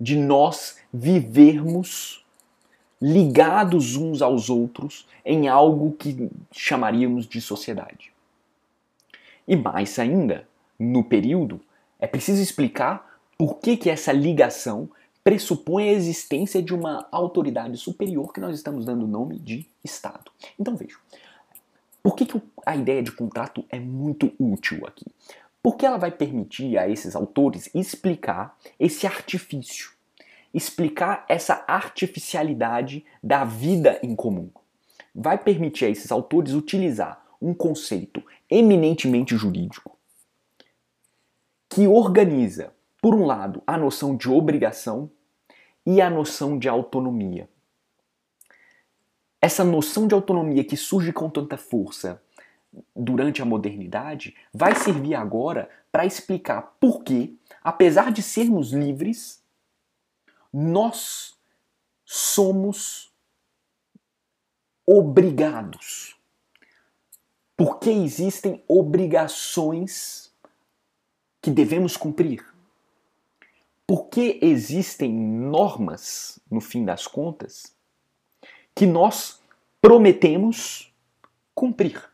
de 0.00 0.16
nós 0.16 0.78
vivermos 0.92 2.24
ligados 3.00 3.96
uns 3.96 4.22
aos 4.22 4.50
outros 4.50 5.06
em 5.24 5.48
algo 5.48 5.92
que 5.92 6.30
chamaríamos 6.52 7.26
de 7.26 7.40
sociedade. 7.40 8.12
E 9.46 9.56
mais 9.56 9.98
ainda, 9.98 10.46
no 10.78 11.02
período, 11.02 11.60
é 11.98 12.06
preciso 12.06 12.42
explicar 12.42 13.18
por 13.36 13.58
que, 13.58 13.76
que 13.76 13.90
essa 13.90 14.12
ligação 14.12 14.88
pressupõe 15.22 15.88
a 15.88 15.92
existência 15.92 16.62
de 16.62 16.74
uma 16.74 17.06
autoridade 17.10 17.76
superior 17.76 18.32
que 18.32 18.40
nós 18.40 18.54
estamos 18.54 18.84
dando 18.84 19.04
o 19.04 19.08
nome 19.08 19.38
de 19.38 19.66
Estado. 19.84 20.30
Então 20.58 20.76
vejam, 20.76 20.98
por 22.02 22.16
que, 22.16 22.26
que 22.26 22.40
a 22.64 22.76
ideia 22.76 23.02
de 23.02 23.12
contrato 23.12 23.64
é 23.68 23.78
muito 23.78 24.32
útil 24.38 24.86
aqui? 24.86 25.06
Porque 25.62 25.84
ela 25.84 25.98
vai 25.98 26.10
permitir 26.10 26.78
a 26.78 26.88
esses 26.88 27.14
autores 27.14 27.68
explicar 27.74 28.56
esse 28.78 29.06
artifício, 29.06 29.90
explicar 30.54 31.24
essa 31.28 31.64
artificialidade 31.66 33.04
da 33.22 33.44
vida 33.44 33.98
em 34.02 34.14
comum. 34.14 34.50
Vai 35.14 35.36
permitir 35.36 35.86
a 35.86 35.90
esses 35.90 36.10
autores 36.10 36.54
utilizar 36.54 37.22
um 37.42 37.52
conceito 37.52 38.22
eminentemente 38.50 39.36
jurídico 39.36 39.98
que 41.68 41.86
organiza, 41.86 42.72
por 43.00 43.14
um 43.14 43.24
lado, 43.24 43.62
a 43.66 43.76
noção 43.76 44.16
de 44.16 44.28
obrigação 44.28 45.10
e 45.86 46.00
a 46.00 46.10
noção 46.10 46.58
de 46.58 46.68
autonomia. 46.68 47.48
Essa 49.40 49.62
noção 49.62 50.08
de 50.08 50.14
autonomia 50.14 50.64
que 50.64 50.76
surge 50.76 51.12
com 51.12 51.30
tanta 51.30 51.56
força 51.56 52.20
durante 52.94 53.40
a 53.40 53.44
modernidade 53.44 54.36
vai 54.52 54.74
servir 54.74 55.14
agora 55.14 55.70
para 55.92 56.04
explicar 56.04 56.76
por 56.80 57.02
que, 57.02 57.38
apesar 57.62 58.10
de 58.12 58.22
sermos 58.22 58.72
livres, 58.72 59.42
nós 60.52 61.38
somos 62.04 63.12
obrigados. 64.84 66.16
Porque 67.56 67.90
existem 67.90 68.62
obrigações 68.66 70.32
que 71.40 71.50
devemos 71.50 71.96
cumprir. 71.96 72.57
Porque 73.88 74.38
existem 74.42 75.10
normas, 75.10 76.38
no 76.50 76.60
fim 76.60 76.84
das 76.84 77.06
contas, 77.06 77.74
que 78.74 78.84
nós 78.84 79.40
prometemos 79.80 80.94
cumprir. 81.54 82.04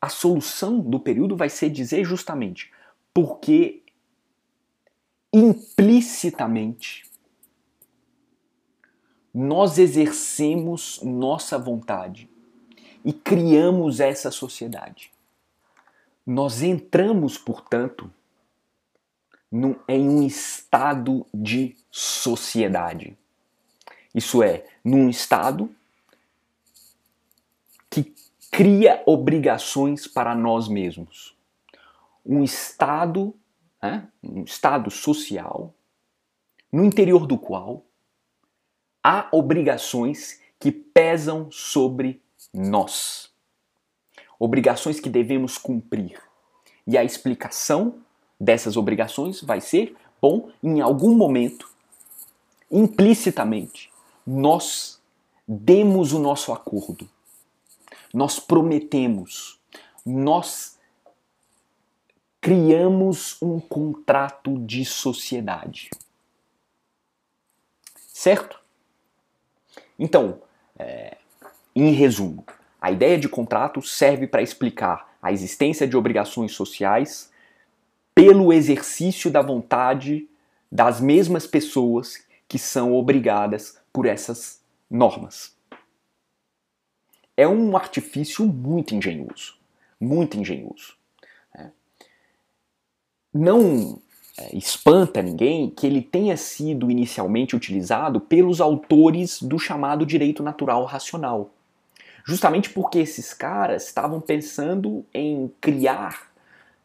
A 0.00 0.08
solução 0.08 0.80
do 0.80 0.98
período 0.98 1.36
vai 1.36 1.50
ser 1.50 1.68
dizer 1.68 2.02
justamente 2.02 2.72
porque 3.12 3.82
implicitamente 5.30 7.04
nós 9.34 9.76
exercemos 9.76 10.98
nossa 11.02 11.58
vontade 11.58 12.26
e 13.04 13.12
criamos 13.12 14.00
essa 14.00 14.30
sociedade. 14.30 15.12
Nós 16.26 16.62
entramos, 16.62 17.36
portanto, 17.36 18.10
num, 19.50 19.74
em 19.88 20.08
um 20.08 20.26
estado 20.26 21.26
de 21.32 21.76
sociedade. 21.90 23.16
Isso 24.14 24.42
é, 24.42 24.66
num 24.84 25.08
estado 25.08 25.74
que 27.88 28.14
cria 28.50 29.02
obrigações 29.06 30.06
para 30.06 30.34
nós 30.34 30.68
mesmos. 30.68 31.36
Um 32.24 32.44
estado, 32.44 33.34
né, 33.82 34.08
um 34.22 34.44
estado 34.44 34.90
social, 34.90 35.74
no 36.72 36.84
interior 36.84 37.26
do 37.26 37.36
qual 37.36 37.84
há 39.02 39.28
obrigações 39.32 40.40
que 40.58 40.70
pesam 40.70 41.50
sobre 41.50 42.22
nós. 42.52 43.30
Obrigações 44.38 45.00
que 45.00 45.08
devemos 45.08 45.58
cumprir. 45.58 46.20
E 46.86 46.96
a 46.96 47.04
explicação 47.04 48.02
dessas 48.40 48.76
obrigações 48.76 49.42
vai 49.42 49.60
ser, 49.60 49.94
bom, 50.20 50.50
em 50.62 50.80
algum 50.80 51.14
momento, 51.14 51.70
implicitamente, 52.70 53.90
nós 54.26 55.00
demos 55.46 56.12
o 56.12 56.18
nosso 56.18 56.52
acordo. 56.52 57.08
Nós 58.14 58.40
prometemos. 58.40 59.60
Nós 60.06 60.78
criamos 62.40 63.36
um 63.42 63.60
contrato 63.60 64.58
de 64.60 64.84
sociedade. 64.84 65.90
Certo? 67.96 68.58
Então, 69.98 70.40
é, 70.78 71.18
em 71.74 71.92
resumo, 71.92 72.44
a 72.80 72.90
ideia 72.90 73.18
de 73.18 73.28
contrato 73.28 73.82
serve 73.82 74.26
para 74.26 74.42
explicar 74.42 75.14
a 75.20 75.30
existência 75.30 75.86
de 75.86 75.96
obrigações 75.96 76.52
sociais 76.52 77.29
pelo 78.14 78.52
exercício 78.52 79.30
da 79.30 79.42
vontade 79.42 80.28
das 80.70 81.00
mesmas 81.00 81.46
pessoas 81.46 82.24
que 82.46 82.58
são 82.58 82.94
obrigadas 82.94 83.78
por 83.92 84.06
essas 84.06 84.60
normas. 84.90 85.56
É 87.36 87.46
um 87.46 87.76
artifício 87.76 88.44
muito 88.46 88.94
engenhoso, 88.94 89.56
muito 90.00 90.36
engenhoso. 90.36 90.94
Né? 91.54 91.72
Não 93.32 94.00
é, 94.38 94.56
espanta 94.56 95.22
ninguém 95.22 95.70
que 95.70 95.86
ele 95.86 96.02
tenha 96.02 96.36
sido 96.36 96.90
inicialmente 96.90 97.54
utilizado 97.56 98.20
pelos 98.20 98.60
autores 98.60 99.42
do 99.42 99.58
chamado 99.58 100.06
direito 100.06 100.42
natural 100.42 100.84
racional. 100.84 101.50
Justamente 102.24 102.70
porque 102.70 102.98
esses 102.98 103.32
caras 103.32 103.86
estavam 103.86 104.20
pensando 104.20 105.04
em 105.12 105.50
criar 105.60 106.29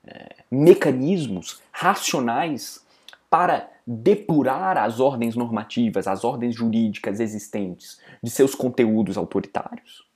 é, 0.08 0.36
mecanismos 0.50 1.62
racionais 1.72 2.84
para 3.30 3.70
depurar 3.86 4.78
as 4.78 5.00
ordens 5.00 5.36
normativas, 5.36 6.08
as 6.08 6.24
ordens 6.24 6.56
jurídicas 6.56 7.20
existentes 7.20 8.00
de 8.22 8.30
seus 8.30 8.56
conteúdos 8.56 9.18
autoritários, 9.18 10.08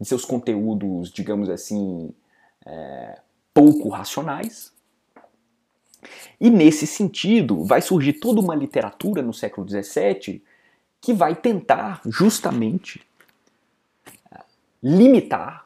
de 0.00 0.06
seus 0.06 0.24
conteúdos, 0.24 1.10
digamos 1.10 1.48
assim, 1.48 2.12
é, 2.64 3.20
pouco 3.52 3.88
racionais, 3.88 4.72
e 6.40 6.50
nesse 6.50 6.86
sentido, 6.86 7.64
vai 7.64 7.80
surgir 7.80 8.14
toda 8.14 8.40
uma 8.40 8.54
literatura 8.54 9.22
no 9.22 9.32
século 9.32 9.68
XVII 9.68 10.42
que 11.00 11.12
vai 11.12 11.34
tentar 11.34 12.00
justamente 12.06 13.02
eh, 14.30 14.40
limitar 14.82 15.65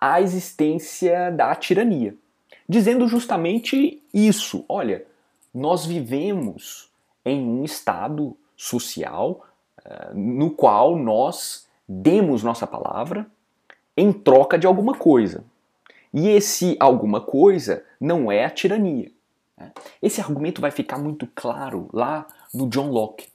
a 0.00 0.20
existência 0.20 1.30
da 1.30 1.54
tirania, 1.54 2.14
dizendo 2.68 3.06
justamente 3.06 4.02
isso: 4.12 4.64
olha, 4.68 5.04
nós 5.52 5.84
vivemos 5.84 6.90
em 7.24 7.44
um 7.44 7.64
estado 7.64 8.36
social 8.56 9.46
uh, 9.78 10.14
no 10.14 10.50
qual 10.50 10.96
nós 10.96 11.66
demos 11.86 12.42
nossa 12.42 12.66
palavra 12.66 13.26
em 13.96 14.12
troca 14.12 14.58
de 14.58 14.66
alguma 14.66 14.94
coisa. 14.94 15.44
E 16.12 16.28
esse 16.28 16.76
alguma 16.80 17.20
coisa 17.20 17.84
não 18.00 18.32
é 18.32 18.44
a 18.44 18.50
tirania. 18.50 19.10
Né? 19.56 19.72
Esse 20.00 20.20
argumento 20.20 20.60
vai 20.60 20.70
ficar 20.70 20.98
muito 20.98 21.28
claro 21.34 21.88
lá 21.92 22.26
no 22.54 22.68
John 22.68 22.90
Locke, 22.90 23.28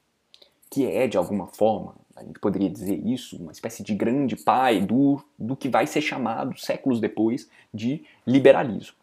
que 0.70 0.86
é, 0.86 1.08
de 1.08 1.18
alguma 1.18 1.48
forma, 1.48 1.96
a 2.16 2.24
gente 2.24 2.40
poderia 2.40 2.70
dizer 2.70 2.96
isso, 3.06 3.36
uma 3.38 3.52
espécie 3.52 3.84
de 3.84 3.94
grande 3.94 4.38
pai 4.38 4.80
do, 4.80 5.22
do 5.38 5.56
que 5.56 5.68
vai 5.68 5.86
ser 5.86 6.02
chamado, 6.02 6.58
séculos 6.58 7.02
depois, 7.02 7.50
de 7.74 8.06
liberalismo. 8.26 8.96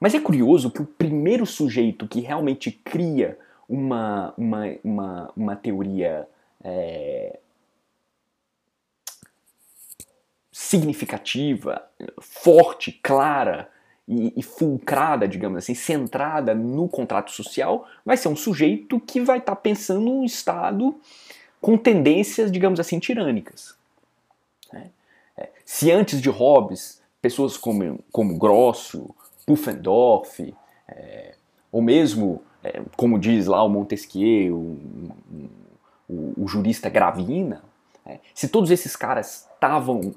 Mas 0.00 0.14
é 0.14 0.20
curioso 0.20 0.70
que 0.70 0.80
o 0.80 0.86
primeiro 0.86 1.44
sujeito 1.44 2.08
que 2.08 2.20
realmente 2.20 2.70
cria 2.72 3.38
uma, 3.68 4.34
uma, 4.36 4.64
uma, 4.82 5.32
uma 5.36 5.56
teoria 5.56 6.26
é, 6.64 7.38
significativa, 10.50 11.86
forte, 12.20 12.92
clara 13.02 13.70
e, 14.08 14.32
e, 14.36 14.42
fulcrada, 14.42 15.28
digamos 15.28 15.58
assim, 15.58 15.74
centrada 15.74 16.54
no 16.54 16.88
contrato 16.88 17.30
social, 17.30 17.86
vai 18.04 18.16
ser 18.16 18.28
um 18.28 18.36
sujeito 18.36 18.98
que 18.98 19.20
vai 19.20 19.38
estar 19.38 19.54
tá 19.54 19.60
pensando 19.60 20.10
um 20.10 20.24
Estado 20.24 20.98
com 21.62 21.78
tendências, 21.78 22.50
digamos 22.50 22.80
assim, 22.80 22.98
tirânicas. 22.98 23.76
Né? 24.72 24.90
É, 25.38 25.48
se 25.64 25.92
antes 25.92 26.20
de 26.20 26.28
Hobbes, 26.28 27.00
pessoas 27.22 27.56
como, 27.56 28.00
como 28.10 28.36
Grosso, 28.36 29.14
Pufendorf, 29.46 30.52
é, 30.88 31.34
ou 31.70 31.80
mesmo, 31.80 32.42
é, 32.64 32.82
como 32.96 33.16
diz 33.16 33.46
lá 33.46 33.62
o 33.62 33.68
Montesquieu, 33.68 34.56
o, 34.56 35.10
o, 36.10 36.34
o 36.36 36.48
jurista 36.48 36.90
Gravina, 36.90 37.62
é, 38.04 38.18
se 38.34 38.48
todos 38.48 38.72
esses 38.72 38.96
caras 38.96 39.48
estavam 39.54 40.12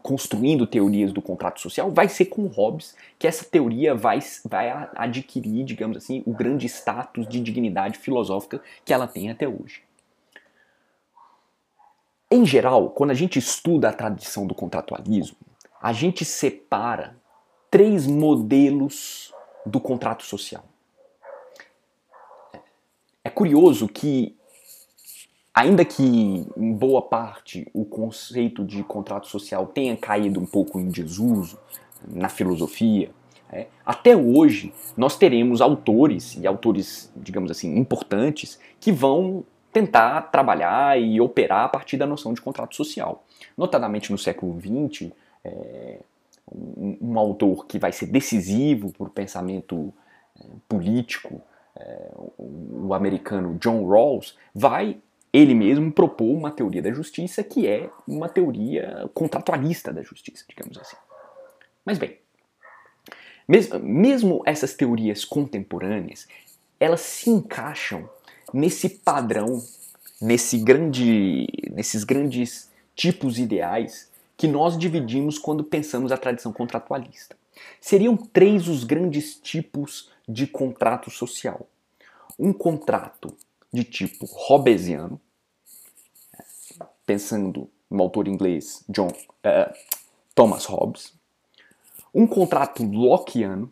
construindo 0.00 0.64
teorias 0.68 1.12
do 1.12 1.20
contrato 1.20 1.60
social, 1.60 1.90
vai 1.90 2.08
ser 2.08 2.26
com 2.26 2.46
Hobbes 2.46 2.94
que 3.18 3.26
essa 3.26 3.44
teoria 3.44 3.92
vai, 3.96 4.20
vai 4.44 4.88
adquirir, 4.94 5.64
digamos 5.64 5.96
assim, 5.96 6.22
o 6.24 6.32
grande 6.32 6.66
status 6.66 7.26
de 7.26 7.40
dignidade 7.40 7.98
filosófica 7.98 8.62
que 8.84 8.92
ela 8.92 9.08
tem 9.08 9.32
até 9.32 9.48
hoje. 9.48 9.82
Em 12.34 12.44
geral, 12.44 12.90
quando 12.90 13.12
a 13.12 13.14
gente 13.14 13.38
estuda 13.38 13.88
a 13.88 13.92
tradição 13.92 14.44
do 14.44 14.56
contratualismo, 14.56 15.36
a 15.80 15.92
gente 15.92 16.24
separa 16.24 17.16
três 17.70 18.08
modelos 18.08 19.32
do 19.64 19.78
contrato 19.78 20.24
social. 20.24 20.64
É 23.22 23.30
curioso 23.30 23.86
que 23.86 24.36
ainda 25.54 25.84
que 25.84 26.44
em 26.56 26.72
boa 26.72 27.02
parte 27.02 27.70
o 27.72 27.84
conceito 27.84 28.64
de 28.64 28.82
contrato 28.82 29.28
social 29.28 29.68
tenha 29.68 29.96
caído 29.96 30.40
um 30.40 30.46
pouco 30.46 30.80
em 30.80 30.90
desuso 30.90 31.56
na 32.04 32.28
filosofia, 32.28 33.12
é, 33.48 33.68
até 33.86 34.16
hoje 34.16 34.74
nós 34.96 35.16
teremos 35.16 35.60
autores 35.60 36.34
e 36.34 36.48
autores, 36.48 37.12
digamos 37.14 37.52
assim, 37.52 37.78
importantes 37.78 38.58
que 38.80 38.90
vão 38.90 39.44
tentar 39.74 40.22
trabalhar 40.30 40.98
e 40.98 41.20
operar 41.20 41.64
a 41.64 41.68
partir 41.68 41.96
da 41.96 42.06
noção 42.06 42.32
de 42.32 42.40
contrato 42.40 42.76
social. 42.76 43.24
Notadamente 43.58 44.12
no 44.12 44.16
século 44.16 44.56
XX, 44.60 45.10
é, 45.44 45.98
um, 46.50 46.96
um, 47.02 47.18
autor 47.18 47.66
que 47.66 47.76
vai 47.76 47.90
ser 47.90 48.06
decisivo 48.06 48.92
para 48.92 49.08
o 49.08 49.10
pensamento 49.10 49.92
é, 50.40 50.44
político, 50.68 51.42
é, 51.74 52.12
o, 52.38 52.86
o 52.86 52.94
americano 52.94 53.58
John 53.58 53.84
Rawls, 53.84 54.38
vai 54.54 54.96
ele 55.32 55.52
mesmo 55.52 55.90
propôs 55.90 56.30
uma 56.30 56.52
teoria 56.52 56.80
da 56.80 56.92
justiça 56.92 57.42
que 57.42 57.66
é 57.66 57.90
uma 58.06 58.28
teoria 58.28 59.10
contratualista 59.12 59.92
da 59.92 60.00
justiça, 60.00 60.44
digamos 60.48 60.78
assim. 60.78 60.96
Mas 61.84 61.98
bem, 61.98 62.16
mesmo 63.82 64.40
essas 64.46 64.74
teorias 64.74 65.24
contemporâneas, 65.24 66.28
elas 66.78 67.00
se 67.00 67.28
encaixam 67.28 68.08
nesse 68.54 68.88
padrão, 68.88 69.60
nesse 70.20 70.58
grande, 70.58 71.46
nesses 71.72 72.04
grandes 72.04 72.70
tipos 72.94 73.38
ideais 73.38 74.08
que 74.36 74.46
nós 74.46 74.78
dividimos 74.78 75.38
quando 75.38 75.64
pensamos 75.64 76.12
a 76.12 76.16
tradição 76.16 76.52
contratualista. 76.52 77.36
Seriam 77.80 78.16
três 78.16 78.68
os 78.68 78.84
grandes 78.84 79.34
tipos 79.34 80.08
de 80.28 80.46
contrato 80.46 81.10
social. 81.10 81.66
Um 82.38 82.52
contrato 82.52 83.36
de 83.72 83.82
tipo 83.82 84.24
hobbesiano, 84.26 85.20
pensando 87.04 87.68
no 87.90 88.02
autor 88.02 88.28
inglês 88.28 88.84
John, 88.88 89.08
uh, 89.08 89.74
Thomas 90.34 90.64
Hobbes, 90.64 91.12
um 92.14 92.26
contrato 92.26 92.84
lockeano, 92.84 93.70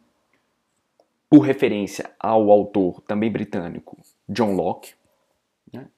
por 1.30 1.40
referência 1.40 2.10
ao 2.20 2.50
autor 2.50 3.00
também 3.02 3.30
britânico 3.30 3.96
John 4.32 4.54
Locke, 4.54 4.94
né? 5.72 5.88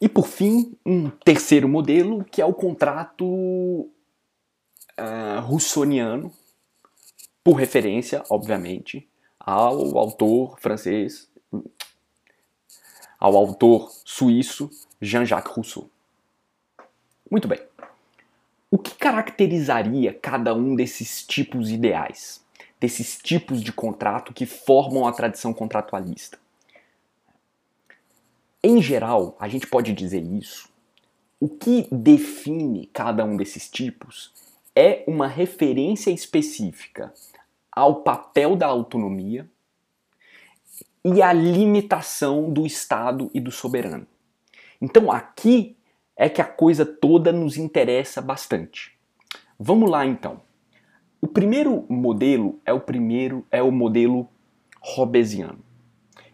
e 0.00 0.08
por 0.08 0.26
fim 0.26 0.76
um 0.84 1.10
terceiro 1.10 1.68
modelo 1.68 2.24
que 2.24 2.42
é 2.42 2.44
o 2.44 2.54
contrato 2.54 3.26
uh, 3.26 5.40
russoniano, 5.42 6.32
por 7.42 7.54
referência, 7.54 8.24
obviamente, 8.28 9.08
ao 9.38 9.96
autor 9.96 10.58
francês, 10.58 11.30
ao 13.18 13.36
autor 13.36 13.90
suíço 14.04 14.68
Jean-Jacques 15.00 15.52
Rousseau. 15.52 15.88
Muito 17.30 17.46
bem. 17.46 17.60
O 18.70 18.78
que 18.78 18.94
caracterizaria 18.94 20.12
cada 20.12 20.54
um 20.54 20.74
desses 20.74 21.24
tipos 21.24 21.70
ideais, 21.70 22.44
desses 22.80 23.16
tipos 23.16 23.62
de 23.62 23.72
contrato 23.72 24.34
que 24.34 24.44
formam 24.44 25.06
a 25.06 25.12
tradição 25.12 25.54
contratualista? 25.54 26.38
Em 28.68 28.82
geral, 28.82 29.36
a 29.38 29.46
gente 29.46 29.64
pode 29.64 29.92
dizer 29.92 30.24
isso. 30.24 30.68
O 31.38 31.48
que 31.48 31.86
define 31.92 32.86
cada 32.86 33.24
um 33.24 33.36
desses 33.36 33.70
tipos 33.70 34.34
é 34.74 35.04
uma 35.06 35.28
referência 35.28 36.10
específica 36.10 37.14
ao 37.70 38.02
papel 38.02 38.56
da 38.56 38.66
autonomia 38.66 39.48
e 41.04 41.22
à 41.22 41.32
limitação 41.32 42.52
do 42.52 42.66
Estado 42.66 43.30
e 43.32 43.38
do 43.38 43.52
soberano. 43.52 44.04
Então 44.82 45.12
aqui 45.12 45.76
é 46.16 46.28
que 46.28 46.42
a 46.42 46.44
coisa 46.44 46.84
toda 46.84 47.30
nos 47.30 47.56
interessa 47.56 48.20
bastante. 48.20 48.98
Vamos 49.56 49.88
lá 49.88 50.04
então. 50.04 50.42
O 51.20 51.28
primeiro 51.28 51.86
modelo 51.88 52.58
é 52.66 52.72
o 52.72 52.80
primeiro 52.80 53.46
é 53.48 53.62
o 53.62 53.70
modelo 53.70 54.28
hobbesiano. 54.82 55.64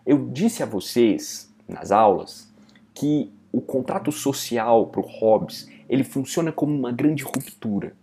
Eu 0.06 0.30
disse 0.30 0.62
a 0.62 0.66
vocês 0.66 1.51
nas 1.72 1.90
aulas 1.90 2.52
que 2.94 3.32
o 3.50 3.60
contrato 3.60 4.12
social 4.12 4.86
para 4.86 5.00
o 5.00 5.06
Hobbes 5.06 5.68
ele 5.88 6.04
funciona 6.04 6.52
como 6.52 6.74
uma 6.74 6.92
grande 6.92 7.22
ruptura 7.22 7.94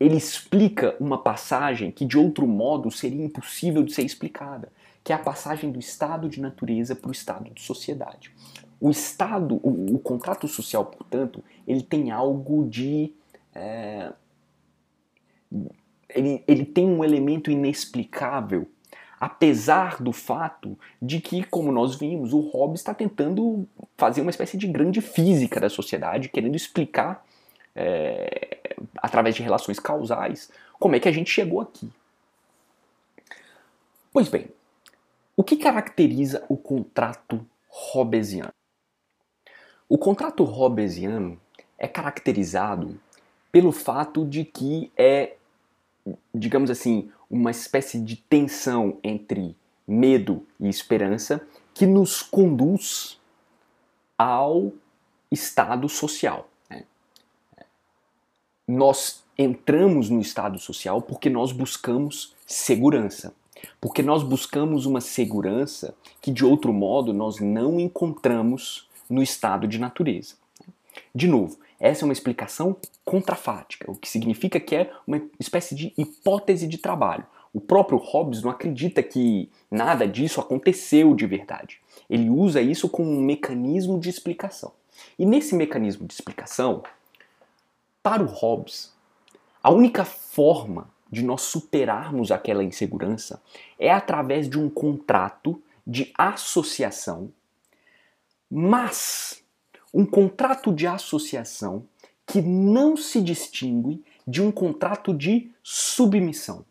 ele 0.00 0.16
explica 0.16 0.96
uma 0.98 1.22
passagem 1.22 1.90
que 1.90 2.06
de 2.06 2.16
outro 2.16 2.46
modo 2.46 2.90
seria 2.90 3.22
impossível 3.22 3.82
de 3.82 3.92
ser 3.92 4.02
explicada, 4.02 4.72
que 5.04 5.12
é 5.12 5.14
a 5.14 5.18
passagem 5.18 5.70
do 5.70 5.78
estado 5.78 6.26
de 6.26 6.40
natureza 6.40 6.96
para 6.96 7.10
o 7.10 7.12
estado 7.12 7.50
de 7.52 7.60
sociedade. 7.60 8.32
O 8.80 8.90
estado, 8.90 9.60
o, 9.62 9.94
o, 9.94 9.98
contrato 9.98 10.48
social, 10.48 10.86
portanto, 10.86 11.44
ele 11.68 11.82
tem 11.82 12.10
algo 12.10 12.66
de. 12.66 13.12
É, 13.54 14.10
ele, 16.08 16.42
ele 16.48 16.64
tem 16.64 16.86
um 16.88 17.04
elemento 17.04 17.50
inexplicável, 17.50 18.66
apesar 19.20 20.02
do 20.02 20.12
fato 20.12 20.78
de 21.00 21.20
que, 21.20 21.44
como 21.44 21.70
nós 21.70 21.94
vimos, 21.94 22.32
o 22.32 22.40
Hobbes 22.40 22.80
está 22.80 22.94
tentando 22.94 23.68
fazer 23.98 24.22
uma 24.22 24.30
espécie 24.30 24.56
de 24.56 24.66
grande 24.66 25.02
física 25.02 25.60
da 25.60 25.68
sociedade, 25.68 26.30
querendo 26.30 26.56
explicar 26.56 27.22
é, 27.76 28.74
através 28.96 29.34
de 29.34 29.42
relações 29.42 29.78
causais, 29.78 30.50
como 30.78 30.96
é 30.96 31.00
que 31.00 31.08
a 31.08 31.12
gente 31.12 31.30
chegou 31.30 31.60
aqui. 31.60 31.90
Pois 34.10 34.28
bem, 34.28 34.48
o 35.36 35.44
que 35.44 35.56
caracteriza 35.56 36.42
o 36.48 36.56
contrato 36.56 37.46
hobbesiano? 37.94 38.52
O 39.86 39.98
contrato 39.98 40.44
hobbesiano 40.44 41.38
é 41.78 41.86
caracterizado 41.86 42.98
pelo 43.52 43.70
fato 43.70 44.24
de 44.24 44.44
que 44.44 44.90
é, 44.96 45.34
digamos 46.34 46.70
assim, 46.70 47.10
uma 47.30 47.50
espécie 47.50 48.00
de 48.00 48.16
tensão 48.16 48.98
entre 49.02 49.56
medo 49.86 50.44
e 50.58 50.68
esperança 50.68 51.40
que 51.72 51.86
nos 51.86 52.22
conduz 52.22 53.18
ao 54.18 54.72
estado 55.30 55.88
social 55.88 56.50
nós 58.70 59.22
entramos 59.36 60.08
no 60.08 60.20
estado 60.20 60.58
social 60.58 61.02
porque 61.02 61.28
nós 61.28 61.52
buscamos 61.52 62.34
segurança. 62.46 63.34
Porque 63.80 64.02
nós 64.02 64.22
buscamos 64.22 64.86
uma 64.86 65.00
segurança 65.00 65.94
que 66.20 66.30
de 66.30 66.44
outro 66.44 66.72
modo 66.72 67.12
nós 67.12 67.40
não 67.40 67.78
encontramos 67.78 68.88
no 69.08 69.22
estado 69.22 69.66
de 69.66 69.78
natureza. 69.78 70.34
De 71.14 71.26
novo, 71.26 71.58
essa 71.80 72.04
é 72.04 72.06
uma 72.06 72.12
explicação 72.12 72.76
contrafática, 73.04 73.90
o 73.90 73.96
que 73.96 74.08
significa 74.08 74.60
que 74.60 74.76
é 74.76 74.92
uma 75.06 75.22
espécie 75.38 75.74
de 75.74 75.94
hipótese 75.96 76.68
de 76.68 76.76
trabalho. 76.76 77.26
O 77.54 77.60
próprio 77.60 77.98
Hobbes 77.98 78.42
não 78.42 78.50
acredita 78.50 79.02
que 79.02 79.50
nada 79.70 80.06
disso 80.06 80.40
aconteceu 80.40 81.14
de 81.14 81.26
verdade. 81.26 81.80
Ele 82.08 82.28
usa 82.28 82.60
isso 82.60 82.88
como 82.88 83.10
um 83.10 83.22
mecanismo 83.22 83.98
de 83.98 84.10
explicação. 84.10 84.72
E 85.18 85.24
nesse 85.24 85.54
mecanismo 85.54 86.06
de 86.06 86.12
explicação, 86.12 86.82
para 88.02 88.22
o 88.22 88.26
Hobbes, 88.26 88.92
a 89.62 89.70
única 89.70 90.04
forma 90.04 90.88
de 91.10 91.24
nós 91.24 91.42
superarmos 91.42 92.30
aquela 92.30 92.62
insegurança 92.62 93.42
é 93.78 93.90
através 93.90 94.48
de 94.48 94.58
um 94.58 94.68
contrato 94.70 95.60
de 95.86 96.12
associação, 96.16 97.32
mas 98.48 99.42
um 99.92 100.06
contrato 100.06 100.72
de 100.72 100.86
associação 100.86 101.86
que 102.26 102.40
não 102.40 102.96
se 102.96 103.20
distingue 103.20 104.04
de 104.26 104.40
um 104.40 104.52
contrato 104.52 105.12
de 105.12 105.50
submissão. 105.62 106.64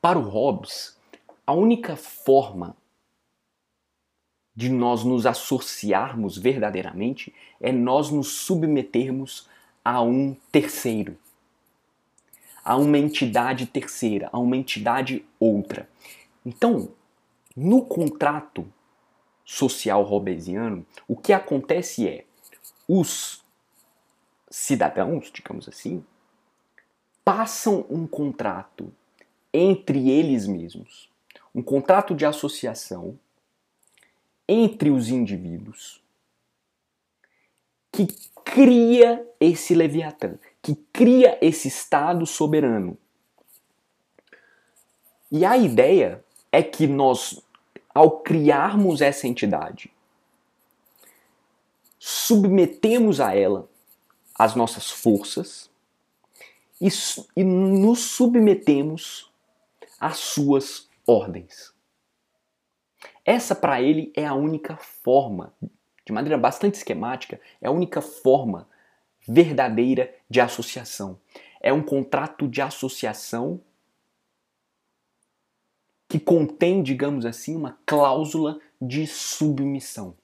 Para 0.00 0.18
o 0.18 0.22
Hobbes, 0.22 0.96
a 1.46 1.52
única 1.52 1.96
forma 1.96 2.76
de 4.56 4.70
nós 4.70 5.04
nos 5.04 5.26
associarmos 5.26 6.38
verdadeiramente 6.38 7.34
é 7.60 7.72
nós 7.72 8.10
nos 8.10 8.28
submetermos 8.28 9.48
a 9.84 10.00
um 10.00 10.34
terceiro, 10.50 11.18
a 12.64 12.76
uma 12.76 12.96
entidade 12.96 13.66
terceira, 13.66 14.30
a 14.32 14.38
uma 14.38 14.56
entidade 14.56 15.24
outra. 15.38 15.88
Então, 16.46 16.90
no 17.54 17.82
contrato 17.82 18.66
social 19.44 20.02
robesiano, 20.02 20.86
o 21.06 21.16
que 21.16 21.32
acontece 21.32 22.08
é 22.08 22.24
os 22.88 23.42
cidadãos, 24.50 25.30
digamos 25.32 25.68
assim, 25.68 26.04
passam 27.24 27.86
um 27.88 28.06
contrato 28.06 28.92
entre 29.52 30.10
eles 30.10 30.46
mesmos, 30.46 31.08
um 31.54 31.62
contrato 31.62 32.14
de 32.14 32.26
associação 32.26 33.18
entre 34.48 34.90
os 34.90 35.08
indivíduos 35.08 36.02
que 37.94 38.08
cria 38.44 39.24
esse 39.40 39.74
Leviatã, 39.74 40.34
que 40.60 40.74
cria 40.92 41.38
esse 41.40 41.68
Estado 41.68 42.26
soberano. 42.26 42.98
E 45.30 45.44
a 45.44 45.56
ideia 45.56 46.24
é 46.50 46.62
que 46.62 46.86
nós, 46.86 47.40
ao 47.94 48.20
criarmos 48.20 49.00
essa 49.00 49.28
entidade, 49.28 49.90
submetemos 51.98 53.20
a 53.20 53.34
ela 53.34 53.68
as 54.36 54.56
nossas 54.56 54.90
forças 54.90 55.70
e, 56.80 56.88
e 57.36 57.44
nos 57.44 58.00
submetemos 58.00 59.30
às 59.98 60.18
suas 60.18 60.88
ordens. 61.06 61.72
Essa 63.24 63.54
para 63.54 63.80
ele 63.80 64.12
é 64.14 64.26
a 64.26 64.34
única 64.34 64.76
forma 64.76 65.54
de 66.04 66.12
maneira 66.12 66.36
bastante 66.36 66.74
esquemática, 66.74 67.40
é 67.60 67.66
a 67.66 67.70
única 67.70 68.02
forma 68.02 68.68
verdadeira 69.26 70.14
de 70.28 70.40
associação. 70.40 71.18
É 71.60 71.72
um 71.72 71.82
contrato 71.82 72.46
de 72.46 72.60
associação 72.60 73.60
que 76.14 76.20
contém, 76.20 76.80
digamos 76.80 77.26
assim, 77.26 77.56
uma 77.56 77.76
cláusula 77.84 78.60
de 78.80 79.04
submissão. 79.04 80.14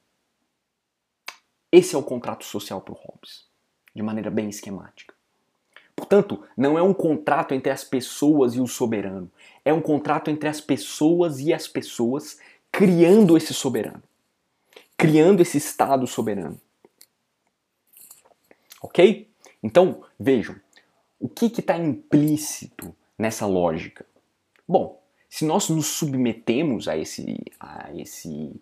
Esse 1.73 1.97
é 1.97 1.99
o 1.99 2.03
contrato 2.05 2.45
social 2.45 2.81
para 2.81 2.95
o 2.95 2.97
Hobbes, 2.97 3.49
de 3.93 4.01
maneira 4.01 4.31
bem 4.31 4.49
esquemática. 4.49 5.13
Portanto, 5.97 6.45
não 6.57 6.79
é 6.79 6.83
um 6.83 6.95
contrato 6.95 7.55
entre 7.55 7.73
as 7.73 7.83
pessoas 7.83 8.55
e 8.55 8.61
o 8.61 8.69
soberano, 8.69 9.29
é 9.65 9.73
um 9.73 9.81
contrato 9.83 10.31
entre 10.31 10.49
as 10.49 10.61
pessoas 10.61 11.41
e 11.41 11.53
as 11.53 11.67
pessoas 11.67 12.39
criando 12.71 13.37
esse 13.37 13.53
soberano 13.53 14.05
criando 14.97 15.41
esse 15.41 15.57
Estado 15.57 16.07
soberano. 16.07 16.61
Ok? 18.81 19.29
Então, 19.61 20.05
vejam, 20.19 20.55
o 21.19 21.27
que 21.27 21.47
está 21.47 21.79
implícito 21.79 22.95
nessa 23.19 23.47
lógica? 23.47 24.05
Bom, 24.69 25.00
se 25.31 25.47
nós 25.47 25.71
nos 25.71 25.87
submetemos 25.87 26.89
a 26.89 26.99
esse, 26.99 27.39
a 27.59 27.91
esse, 27.95 28.53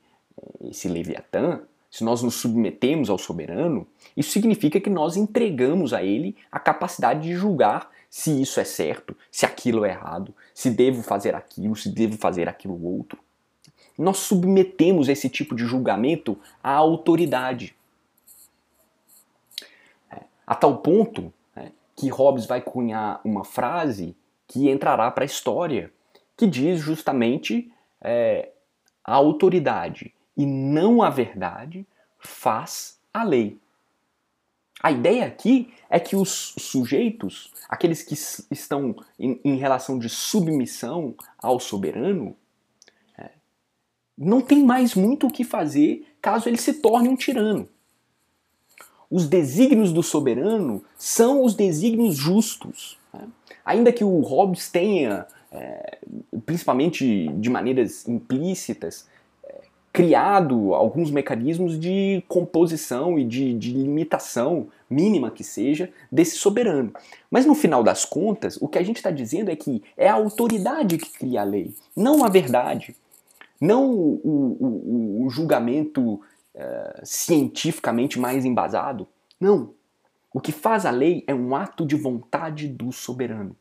esse 0.61 0.87
Leviatã, 0.87 1.63
se 1.91 2.05
nós 2.05 2.23
nos 2.23 2.35
submetemos 2.35 3.11
ao 3.11 3.19
soberano, 3.19 3.87
isso 4.17 4.31
significa 4.31 4.79
que 4.79 4.91
nós 4.91 5.17
entregamos 5.17 5.93
a 5.93 6.05
ele 6.05 6.37
a 6.53 6.61
capacidade 6.61 7.23
de 7.23 7.35
julgar 7.35 7.91
se 8.09 8.41
isso 8.41 8.61
é 8.61 8.65
certo, 8.65 9.17
se 9.33 9.45
aquilo 9.45 9.85
é 9.85 9.91
errado, 9.91 10.33
se 10.55 10.71
devo 10.71 11.03
fazer 11.03 11.35
aquilo, 11.35 11.75
se 11.75 11.89
devo 11.89 12.17
fazer 12.17 12.49
aquilo 12.49 12.81
outro 12.85 13.19
nós 13.99 14.19
submetemos 14.19 15.09
esse 15.09 15.29
tipo 15.29 15.57
de 15.57 15.65
julgamento 15.65 16.39
à 16.63 16.73
autoridade. 16.73 17.75
É, 20.09 20.21
a 20.47 20.55
tal 20.55 20.79
ponto 20.79 21.33
é, 21.57 21.73
que 21.97 22.09
Hobbes 22.09 22.47
vai 22.47 22.61
cunhar 22.61 23.21
uma 23.25 23.45
frase 23.45 24.17
que 24.47 24.71
entrará 24.71 25.11
para 25.11 25.25
a 25.25 25.27
história, 25.27 25.93
que 26.39 26.47
diz 26.47 26.81
justamente 26.81 27.71
é, 28.01 28.51
a 29.05 29.15
autoridade 29.15 30.15
e 30.37 30.47
não 30.47 31.03
a 31.03 31.11
verdade 31.11 31.85
faz 32.21 32.97
a 33.13 33.25
lei. 33.25 33.59
A 34.81 34.93
ideia 34.93 35.27
aqui 35.27 35.75
é 35.91 35.99
que 35.99 36.15
os 36.15 36.55
sujeitos, 36.57 37.53
aqueles 37.69 38.05
que 38.05 38.15
estão 38.55 38.95
em, 39.19 39.41
em 39.45 39.57
relação 39.57 39.99
de 39.99 40.09
submissão 40.09 41.17
ao 41.37 41.59
soberano, 41.59 42.37
é, 43.19 43.31
não 44.17 44.41
tem 44.41 44.63
mais 44.63 44.95
muito 44.95 45.27
o 45.27 45.33
que 45.33 45.43
fazer 45.43 46.07
caso 46.23 46.49
ele 46.49 46.59
se 46.59 46.75
torne 46.75 47.09
um 47.09 47.17
tirano. 47.17 47.69
Os 49.11 49.27
desígnios 49.27 49.93
do 49.93 50.05
soberano 50.05 50.85
são 50.97 51.43
os 51.43 51.55
desígnios 51.55 52.17
justos. 52.17 52.97
Né? 53.13 53.27
Ainda 53.65 53.91
que 53.91 54.05
o 54.05 54.21
Hobbes 54.21 54.71
tenha, 54.71 55.27
é, 55.53 55.99
principalmente 56.45 57.29
de 57.29 57.51
maneiras 57.51 58.07
implícitas, 58.07 59.07
criado 59.99 60.75
alguns 60.75 61.11
mecanismos 61.11 61.77
de 61.77 62.23
composição 62.29 63.19
e 63.19 63.25
de, 63.25 63.53
de, 63.55 63.73
limitação 63.73 64.69
mínima 64.89 65.29
que 65.29 65.43
seja 65.43 65.91
desse 66.11 66.37
soberano. 66.37 66.93
Mas 67.29 67.45
no 67.45 67.55
final 67.55 67.83
das 67.83 68.05
contas, 68.05 68.57
o 68.61 68.69
que 68.69 68.79
a 68.79 68.83
gente 68.83 68.99
está 68.99 69.11
dizendo 69.11 69.51
é 69.51 69.57
que 69.57 69.83
é 69.97 70.09
a 70.09 70.15
autoridade 70.15 70.99
que 70.99 71.11
cria 71.11 71.41
a 71.41 71.45
lei, 71.45 71.75
não 71.97 72.25
a 72.25 72.29
verdade, 72.29 72.95
não 73.61 73.91
o, 73.91 74.21
o, 74.23 75.25
o 75.27 75.31
julgamento 75.31 76.15
uh, 76.55 77.01
cientificamente 77.03 78.21
mais 78.21 78.45
embasado. 78.45 79.09
Não. 79.41 79.75
O 80.33 80.41
que 80.41 80.53
faz 80.53 80.87
a 80.87 80.93
lei 80.93 81.25
é 81.27 81.35
um 81.35 81.57
ato 81.57 81.85
de 81.85 81.97
vontade 81.97 82.69
do 82.69 82.93
soberano. 82.93 83.57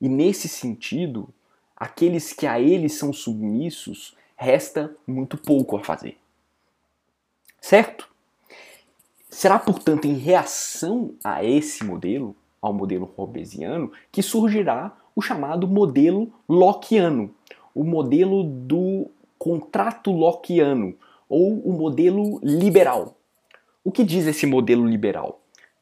E 0.00 0.08
nesse 0.08 0.48
sentido, 0.48 1.28
aqueles 1.76 2.32
que 2.32 2.46
a 2.46 2.58
ele 2.58 2.88
são 2.88 3.12
submissos 3.12 4.16
resta 4.36 4.96
muito 5.06 5.36
pouco 5.36 5.76
a 5.76 5.84
fazer. 5.84 6.16
Certo? 7.60 8.08
Será, 9.28 9.58
portanto, 9.58 10.06
em 10.06 10.14
reação 10.14 11.14
a 11.22 11.44
esse 11.44 11.84
modelo, 11.84 12.34
ao 12.60 12.72
modelo 12.72 13.12
hobbesiano, 13.16 13.92
que 14.10 14.22
surgirá 14.22 14.96
o 15.14 15.20
chamado 15.20 15.68
modelo 15.68 16.32
Lockeano, 16.48 17.34
o 17.74 17.84
modelo 17.84 18.44
do 18.44 19.10
contrato 19.38 20.10
Lockeano, 20.10 20.96
ou 21.28 21.58
o 21.60 21.72
modelo 21.72 22.40
liberal. 22.42 23.16
O 23.84 23.92
que 23.92 24.04
diz 24.04 24.26
esse 24.26 24.46
modelo 24.46 24.86
liberal? 24.86 25.40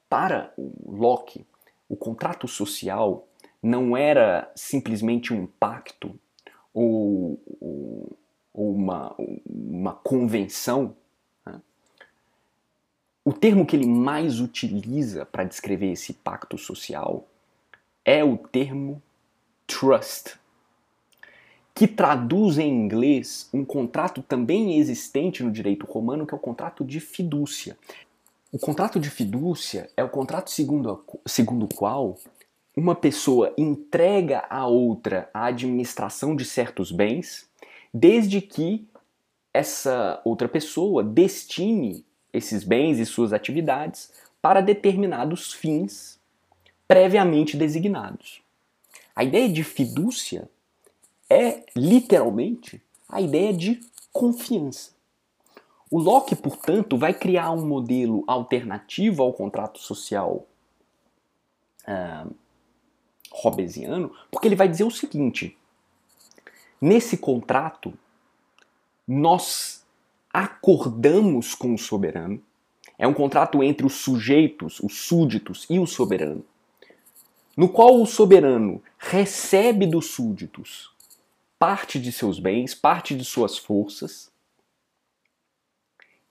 Para 0.09 0.53
Locke, 0.85 1.47
o 1.89 1.97
contrato 1.97 2.47
social 2.49 3.28
não 3.63 3.97
era 3.97 4.51
simplesmente 4.55 5.33
um 5.33 5.47
pacto 5.47 6.19
ou, 6.73 7.41
ou 8.53 8.75
uma, 8.75 9.15
uma 9.47 9.95
convenção, 9.95 10.97
né? 11.45 11.61
o 13.25 13.33
termo 13.33 13.67
que 13.67 13.77
ele 13.77 13.87
mais 13.87 14.41
utiliza 14.41 15.27
para 15.27 15.45
descrever 15.45 15.93
esse 15.93 16.13
pacto 16.13 16.57
social 16.57 17.27
é 18.05 18.25
o 18.25 18.39
termo 18.39 19.03
trust, 19.67 20.39
que 21.75 21.87
traduz 21.87 22.59
em 22.59 22.69
inglês 22.69 23.49
um 23.53 23.65
contrato 23.65 24.23
também 24.23 24.79
existente 24.79 25.45
no 25.45 25.51
direito 25.51 25.87
romano, 25.87 26.27
que 26.27 26.35
é 26.35 26.37
o 26.37 26.41
contrato 26.41 26.85
de 26.85 26.99
fidúcia. 26.99 27.77
O 28.51 28.59
contrato 28.59 28.99
de 28.99 29.11
fidúcia 29.11 29.91
é 29.97 30.03
o 30.03 30.09
contrato 30.09 30.51
segundo, 30.51 31.05
segundo 31.27 31.65
o 31.65 31.75
qual 31.75 32.17
uma 32.79 32.95
pessoa 32.95 33.53
entrega 33.59 34.47
a 34.49 34.67
outra 34.69 35.29
a 35.35 35.47
administração 35.47 36.37
de 36.37 36.45
certos 36.45 36.93
bens 36.93 37.49
desde 37.93 38.41
que 38.41 38.87
essa 39.53 40.21
outra 40.25 40.49
pessoa 40.49 41.03
destine 41.03 42.05
esses 42.33 42.63
bens 42.63 43.01
e 43.01 43.05
suas 43.05 43.33
atividades 43.33 44.13
para 44.41 44.61
determinados 44.61 45.53
fins 45.53 46.21
previamente 46.87 47.57
designados. 47.57 48.41
A 49.17 49.25
ideia 49.25 49.49
de 49.49 49.65
fidúcia 49.65 50.49
é 51.29 51.65
literalmente 51.75 52.81
a 53.09 53.21
ideia 53.21 53.53
de 53.53 53.81
confiança. 54.13 54.93
O 55.91 55.99
Locke, 55.99 56.37
portanto, 56.37 56.97
vai 56.97 57.13
criar 57.13 57.51
um 57.51 57.67
modelo 57.67 58.23
alternativo 58.29 59.23
ao 59.23 59.33
contrato 59.33 59.81
social 59.81 60.47
uh, 61.89 62.33
hobbesiano, 63.31 64.13
porque 64.31 64.49
ele 64.49 64.57
vai 64.57 64.69
dizer 64.69 64.85
o 64.85 64.91
seguinte: 64.91 65.57
Nesse 66.81 67.17
contrato, 67.17 67.93
nós 69.07 69.85
acordamos 70.33 71.55
com 71.55 71.75
o 71.75 71.79
soberano. 71.79 72.43
É 72.99 73.07
um 73.07 73.15
contrato 73.15 73.63
entre 73.63 73.87
os 73.87 73.95
sujeitos, 73.95 74.81
os 74.81 75.07
súditos 75.07 75.67
e 75.71 75.79
o 75.79 75.87
soberano, 75.87 76.45
no 77.57 77.69
qual 77.69 78.01
o 78.01 78.07
soberano 78.07 78.83
recebe 78.99 79.87
dos 79.87 80.07
súditos 80.07 80.91
parte 81.59 81.99
de 81.99 82.13
seus 82.13 82.39
bens, 82.39 82.75
parte 82.75 83.17
de 83.17 83.25
suas 83.25 83.59
forças 83.59 84.31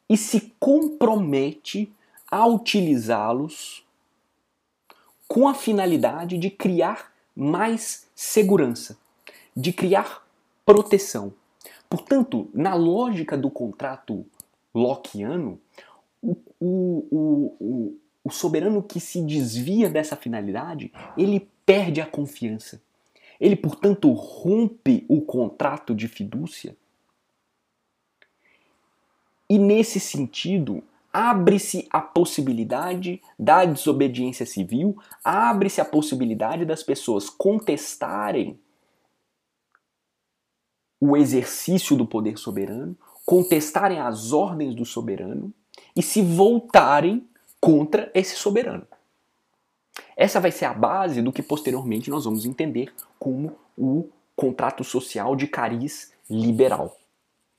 e 0.09 0.15
se 0.15 0.53
compromete 0.59 1.93
a 2.31 2.47
utilizá-los 2.47 3.85
com 5.27 5.47
a 5.47 5.53
finalidade 5.53 6.37
de 6.37 6.49
criar 6.49 7.11
mais 7.35 8.07
segurança, 8.15 8.97
de 9.55 9.73
criar 9.73 10.25
proteção. 10.65 11.33
Portanto, 11.89 12.49
na 12.53 12.73
lógica 12.73 13.37
do 13.37 13.49
contrato 13.49 14.25
lockeano, 14.73 15.59
o, 16.21 16.35
o, 16.59 17.55
o, 17.59 17.97
o 18.23 18.31
soberano 18.31 18.81
que 18.83 18.99
se 18.99 19.21
desvia 19.21 19.89
dessa 19.89 20.15
finalidade, 20.15 20.91
ele 21.17 21.47
perde 21.65 22.01
a 22.01 22.05
confiança. 22.05 22.81
Ele, 23.39 23.55
portanto, 23.55 24.11
rompe 24.11 25.05
o 25.07 25.21
contrato 25.21 25.93
de 25.93 26.07
fidúcia. 26.07 26.75
E 29.49 29.57
nesse 29.57 29.99
sentido, 29.99 30.83
abre-se 31.17 31.87
a 31.89 31.99
possibilidade 31.99 33.19
da 33.39 33.65
desobediência 33.65 34.45
civil, 34.45 34.95
abre-se 35.23 35.81
a 35.81 35.85
possibilidade 35.85 36.63
das 36.63 36.83
pessoas 36.83 37.27
contestarem 37.27 38.59
o 41.01 41.17
exercício 41.17 41.95
do 41.95 42.05
poder 42.05 42.37
soberano, 42.37 42.95
contestarem 43.25 43.99
as 43.99 44.31
ordens 44.31 44.75
do 44.75 44.85
soberano 44.85 45.51
e 45.95 46.03
se 46.03 46.21
voltarem 46.21 47.27
contra 47.59 48.11
esse 48.13 48.35
soberano. 48.35 48.85
Essa 50.15 50.39
vai 50.39 50.51
ser 50.51 50.65
a 50.65 50.73
base 50.73 51.23
do 51.23 51.33
que 51.33 51.41
posteriormente 51.41 52.11
nós 52.11 52.25
vamos 52.25 52.45
entender 52.45 52.93
como 53.17 53.57
o 53.75 54.07
contrato 54.35 54.83
social 54.83 55.35
de 55.35 55.47
cariz 55.47 56.13
liberal. 56.29 56.95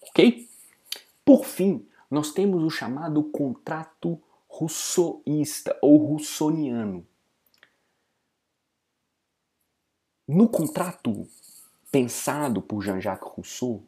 Ok? 0.01 0.49
Por 1.25 1.45
fim, 1.45 1.85
nós 2.11 2.33
temos 2.33 2.63
o 2.63 2.71
chamado 2.71 3.23
contrato 3.23 4.21
rousseauista 4.49 5.79
ou 5.83 5.99
russoniano. 5.99 7.07
No 10.27 10.49
contrato 10.49 11.27
pensado 11.91 12.61
por 12.61 12.83
Jean-Jacques 12.83 13.31
Rousseau, 13.31 13.83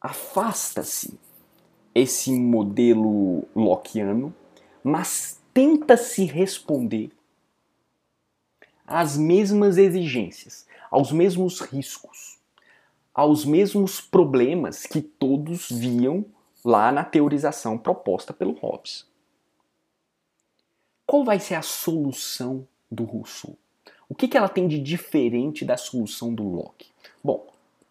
afasta-se 0.00 1.18
esse 1.94 2.32
modelo 2.32 3.44
lockeano, 3.54 4.34
mas 4.82 5.40
tenta 5.52 5.96
se 5.96 6.24
responder 6.24 7.12
às 8.86 9.16
mesmas 9.16 9.76
exigências, 9.76 10.66
aos 10.90 11.12
mesmos 11.12 11.60
riscos, 11.60 12.39
aos 13.14 13.44
mesmos 13.44 14.00
problemas 14.00 14.84
que 14.86 15.00
todos 15.00 15.68
viam 15.70 16.24
lá 16.64 16.92
na 16.92 17.04
teorização 17.04 17.76
proposta 17.76 18.32
pelo 18.32 18.52
Hobbes. 18.52 19.06
Qual 21.06 21.24
vai 21.24 21.40
ser 21.40 21.56
a 21.56 21.62
solução 21.62 22.66
do 22.90 23.04
Rousseau? 23.04 23.56
O 24.08 24.14
que, 24.14 24.28
que 24.28 24.36
ela 24.36 24.48
tem 24.48 24.68
de 24.68 24.78
diferente 24.78 25.64
da 25.64 25.76
solução 25.76 26.34
do 26.34 26.42
Locke? 26.42 26.88
Bom, 27.22 27.46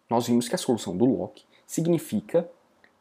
nós 0.08 0.26
vimos 0.26 0.48
que 0.48 0.54
a 0.54 0.58
solução 0.58 0.96
do 0.96 1.04
Locke 1.04 1.44
significa 1.66 2.48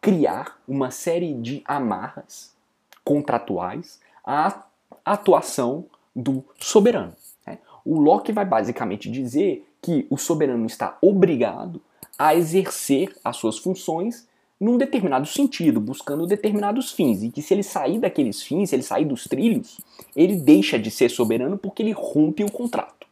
criar 0.02 0.62
uma 0.68 0.92
série 0.92 1.34
de 1.34 1.62
amarras 1.66 2.56
contratuais 3.04 4.00
à 4.24 4.64
atuação 5.04 5.86
do 6.16 6.44
soberano. 6.60 7.14
Né? 7.46 7.60
O 7.84 8.00
Locke 8.00 8.32
vai 8.32 8.46
basicamente 8.46 9.10
dizer 9.10 9.68
que 9.82 10.06
o 10.10 10.18
soberano 10.18 10.66
está 10.66 10.98
obrigado 11.02 11.82
a 12.20 12.36
exercer 12.36 13.16
as 13.24 13.38
suas 13.38 13.58
funções 13.58 14.28
num 14.60 14.78
determinado 14.78 15.26
sentido, 15.26 15.80
buscando 15.80 16.28
determinados 16.28 16.92
fins, 16.92 17.24
e 17.24 17.32
que 17.32 17.42
se 17.42 17.54
ele 17.54 17.64
sair 17.64 17.98
daqueles 17.98 18.44
fins, 18.44 18.70
se 18.70 18.76
ele 18.76 18.84
sair 18.84 19.06
dos 19.06 19.24
trilhos, 19.24 19.80
ele 20.14 20.36
deixa 20.36 20.78
de 20.78 20.92
ser 20.92 21.10
soberano 21.10 21.58
porque 21.58 21.82
ele 21.82 21.94
rompe 21.94 22.44
o 22.44 22.52
contrato. 22.52 23.08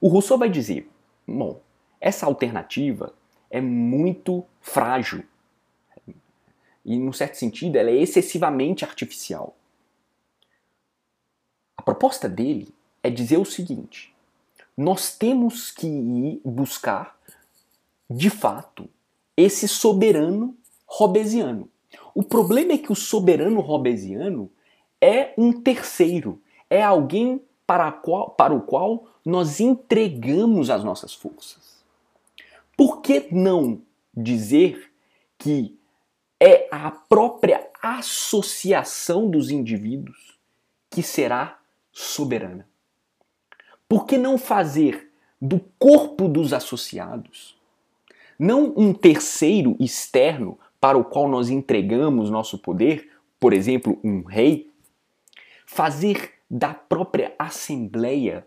O 0.00 0.08
Rousseau 0.08 0.36
vai 0.36 0.48
dizer: 0.48 0.90
bom, 1.26 1.60
essa 2.00 2.26
alternativa 2.26 3.14
é 3.48 3.60
muito 3.60 4.44
frágil. 4.60 5.22
E, 6.84 6.98
num 6.98 7.12
certo 7.12 7.36
sentido, 7.36 7.76
ela 7.76 7.90
é 7.90 7.96
excessivamente 7.96 8.84
artificial. 8.84 9.56
A 11.76 11.82
proposta 11.82 12.28
dele 12.28 12.74
é 13.00 13.10
dizer 13.10 13.38
o 13.38 13.44
seguinte: 13.44 14.12
nós 14.76 15.16
temos 15.16 15.70
que 15.70 15.86
ir 15.86 16.40
buscar, 16.44 17.15
de 18.08 18.30
fato, 18.30 18.88
esse 19.36 19.66
soberano 19.66 20.56
robesiano. 20.86 21.68
O 22.14 22.22
problema 22.22 22.72
é 22.72 22.78
que 22.78 22.92
o 22.92 22.96
soberano 22.96 23.60
robesiano 23.60 24.50
é 25.00 25.34
um 25.36 25.52
terceiro, 25.52 26.40
é 26.70 26.82
alguém 26.82 27.42
para, 27.66 27.90
qual, 27.90 28.30
para 28.30 28.54
o 28.54 28.60
qual 28.60 29.06
nós 29.24 29.60
entregamos 29.60 30.70
as 30.70 30.84
nossas 30.84 31.12
forças. 31.12 31.84
Por 32.76 33.00
que 33.00 33.26
não 33.32 33.82
dizer 34.16 34.92
que 35.36 35.76
é 36.40 36.68
a 36.70 36.90
própria 36.90 37.68
associação 37.82 39.28
dos 39.28 39.50
indivíduos 39.50 40.38
que 40.90 41.02
será 41.02 41.58
soberana? 41.92 42.68
Por 43.88 44.06
que 44.06 44.16
não 44.16 44.38
fazer 44.38 45.10
do 45.40 45.60
corpo 45.78 46.28
dos 46.28 46.52
associados 46.52 47.55
não 48.38 48.72
um 48.76 48.92
terceiro 48.92 49.76
externo 49.80 50.58
para 50.80 50.98
o 50.98 51.04
qual 51.04 51.28
nós 51.28 51.48
entregamos 51.48 52.30
nosso 52.30 52.58
poder, 52.58 53.10
por 53.40 53.52
exemplo, 53.52 53.98
um 54.04 54.22
rei, 54.22 54.70
fazer 55.66 56.34
da 56.48 56.72
própria 56.72 57.34
assembleia, 57.38 58.46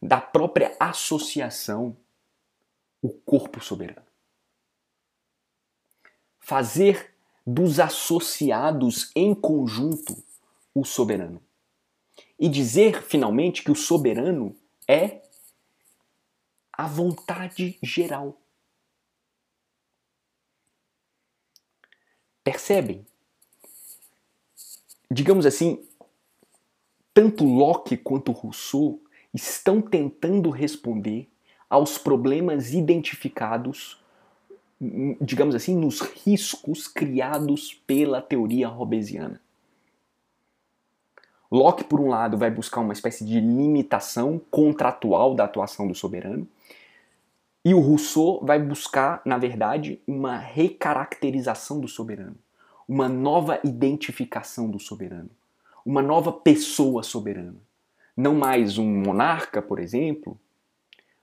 da 0.00 0.20
própria 0.20 0.76
associação, 0.78 1.96
o 3.02 3.10
corpo 3.10 3.62
soberano. 3.62 4.06
Fazer 6.38 7.14
dos 7.46 7.78
associados 7.80 9.10
em 9.14 9.34
conjunto 9.34 10.16
o 10.74 10.84
soberano. 10.84 11.42
E 12.38 12.48
dizer, 12.48 13.02
finalmente, 13.02 13.62
que 13.62 13.70
o 13.70 13.74
soberano 13.74 14.56
é 14.86 15.22
a 16.72 16.86
vontade 16.86 17.78
geral. 17.82 18.40
Percebem? 22.48 23.06
Digamos 25.10 25.44
assim, 25.44 25.84
tanto 27.12 27.44
Locke 27.44 27.94
quanto 27.94 28.32
Rousseau 28.32 29.02
estão 29.34 29.82
tentando 29.82 30.48
responder 30.48 31.28
aos 31.68 31.98
problemas 31.98 32.72
identificados, 32.72 34.02
digamos 35.20 35.54
assim, 35.54 35.76
nos 35.76 36.00
riscos 36.00 36.88
criados 36.88 37.74
pela 37.86 38.22
teoria 38.22 38.66
robesiana. 38.66 39.42
Locke, 41.52 41.84
por 41.84 42.00
um 42.00 42.08
lado, 42.08 42.38
vai 42.38 42.50
buscar 42.50 42.80
uma 42.80 42.94
espécie 42.94 43.26
de 43.26 43.38
limitação 43.40 44.40
contratual 44.50 45.34
da 45.34 45.44
atuação 45.44 45.86
do 45.86 45.94
soberano, 45.94 46.48
e 47.68 47.74
o 47.74 47.80
Rousseau 47.80 48.40
vai 48.42 48.58
buscar, 48.58 49.20
na 49.26 49.36
verdade, 49.36 50.00
uma 50.06 50.38
recaracterização 50.38 51.78
do 51.78 51.86
soberano, 51.86 52.38
uma 52.88 53.10
nova 53.10 53.60
identificação 53.62 54.70
do 54.70 54.80
soberano, 54.80 55.28
uma 55.84 56.00
nova 56.00 56.32
pessoa 56.32 57.02
soberana. 57.02 57.58
Não 58.16 58.34
mais 58.34 58.78
um 58.78 58.86
monarca, 58.86 59.60
por 59.60 59.78
exemplo, 59.78 60.40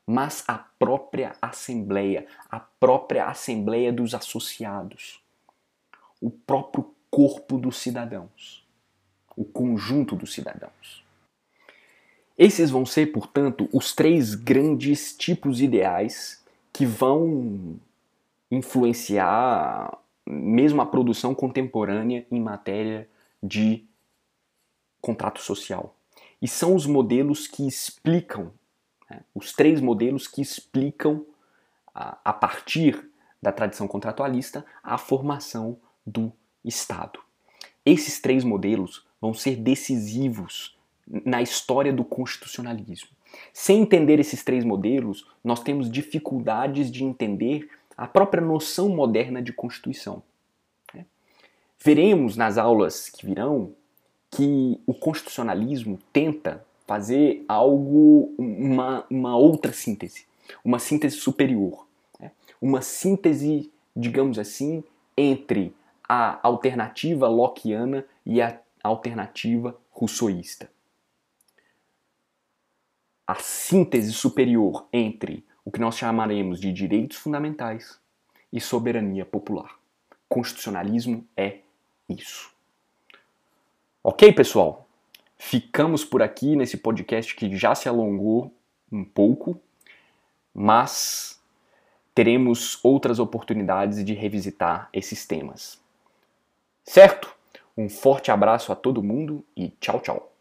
mas 0.06 0.44
a 0.48 0.60
própria 0.78 1.36
Assembleia, 1.42 2.28
a 2.48 2.60
própria 2.60 3.26
Assembleia 3.26 3.92
dos 3.92 4.14
Associados, 4.14 5.20
o 6.22 6.30
próprio 6.30 6.94
corpo 7.10 7.58
dos 7.58 7.78
cidadãos, 7.78 8.64
o 9.36 9.44
conjunto 9.44 10.16
dos 10.16 10.32
cidadãos. 10.32 11.04
Esses 12.38 12.70
vão 12.70 12.86
ser, 12.86 13.08
portanto, 13.08 13.70
os 13.72 13.94
três 13.94 14.36
grandes 14.36 15.16
tipos 15.16 15.62
ideais 15.62 16.44
que 16.74 16.86
vão 16.86 17.80
influenciar 18.52 19.98
mesmo 20.26 20.82
a 20.82 20.86
produção 20.86 21.34
contemporânea 21.34 22.26
em 22.32 22.42
matéria 22.42 23.08
de 23.42 23.86
contrato 25.00 25.40
social. 25.40 25.96
E 26.42 26.48
são 26.48 26.76
os 26.76 26.86
modelos 26.86 27.48
que 27.48 27.66
explicam, 27.68 28.52
né, 29.10 29.22
os 29.34 29.54
três 29.54 29.80
modelos 29.80 30.28
que 30.28 30.42
explicam, 30.42 31.26
a, 31.94 32.18
a 32.26 32.34
partir 32.34 33.10
da 33.42 33.52
tradição 33.52 33.88
contratualista, 33.88 34.66
a 34.84 34.98
formação 34.98 35.78
do 36.06 36.34
Estado. 36.64 37.20
Esses 37.86 38.20
três 38.20 38.44
modelos 38.44 39.06
vão 39.22 39.34
ser 39.34 39.56
decisivos 39.56 40.75
na 41.08 41.42
história 41.42 41.94
do 41.94 42.04
constitucionalismo. 42.04 43.10
Sem 43.54 43.82
entender 43.82 44.20
esses 44.20 44.44
três 44.44 44.64
modelos, 44.64 45.28
nós 45.44 45.62
temos 45.62 45.90
dificuldades 45.90 46.92
de 46.92 47.04
entender 47.04 47.70
a 47.98 48.08
própria 48.08 48.42
noção 48.42 48.90
moderna 48.90 49.42
de 49.42 49.54
Constituição. 49.54 50.24
Né? 50.94 51.06
Veremos 51.84 52.36
nas 52.36 52.58
aulas 52.58 53.10
que 53.10 53.26
virão 53.26 53.74
que 54.32 54.80
o 54.86 54.94
constitucionalismo 54.94 56.00
tenta 56.12 56.66
fazer 56.88 57.44
algo, 57.48 58.34
uma, 58.38 59.06
uma 59.10 59.38
outra 59.38 59.72
síntese, 59.72 60.26
uma 60.64 60.80
síntese 60.80 61.18
superior, 61.18 61.88
né? 62.20 62.32
uma 62.62 62.82
síntese, 62.82 63.72
digamos 63.96 64.38
assim, 64.38 64.84
entre 65.18 65.74
a 66.08 66.40
alternativa 66.44 67.28
lockeana 67.28 68.06
e 68.26 68.42
a 68.42 68.60
alternativa 68.84 69.76
rousseauista 69.92 70.70
a 73.28 73.36
síntese 73.36 74.12
superior 74.12 74.88
entre 74.94 75.46
o 75.64 75.72
que 75.72 75.80
nós 75.80 75.98
chamaremos 75.98 76.60
de 76.60 76.72
direitos 76.72 77.18
fundamentais 77.18 78.00
e 78.54 78.62
soberania 78.62 79.26
popular. 79.26 79.78
Constitucionalismo 80.30 81.26
é 81.36 81.60
isso. 82.08 82.52
Ok, 84.04 84.32
pessoal? 84.34 84.88
Ficamos 85.38 86.06
por 86.06 86.22
aqui 86.22 86.56
nesse 86.56 86.78
podcast 86.78 87.36
que 87.36 87.56
já 87.58 87.74
se 87.74 87.90
alongou 87.90 88.54
um 88.92 89.04
pouco, 89.04 89.60
mas 90.54 91.42
teremos 92.14 92.80
outras 92.84 93.20
oportunidades 93.20 94.06
de 94.06 94.14
revisitar 94.14 94.90
esses 94.94 95.26
temas. 95.26 95.82
Certo? 96.84 97.34
Um 97.78 97.90
forte 97.90 98.32
abraço 98.32 98.72
a 98.72 98.76
todo 98.76 99.04
mundo 99.04 99.44
e 99.56 99.70
tchau, 99.82 100.00
tchau. 100.00 100.35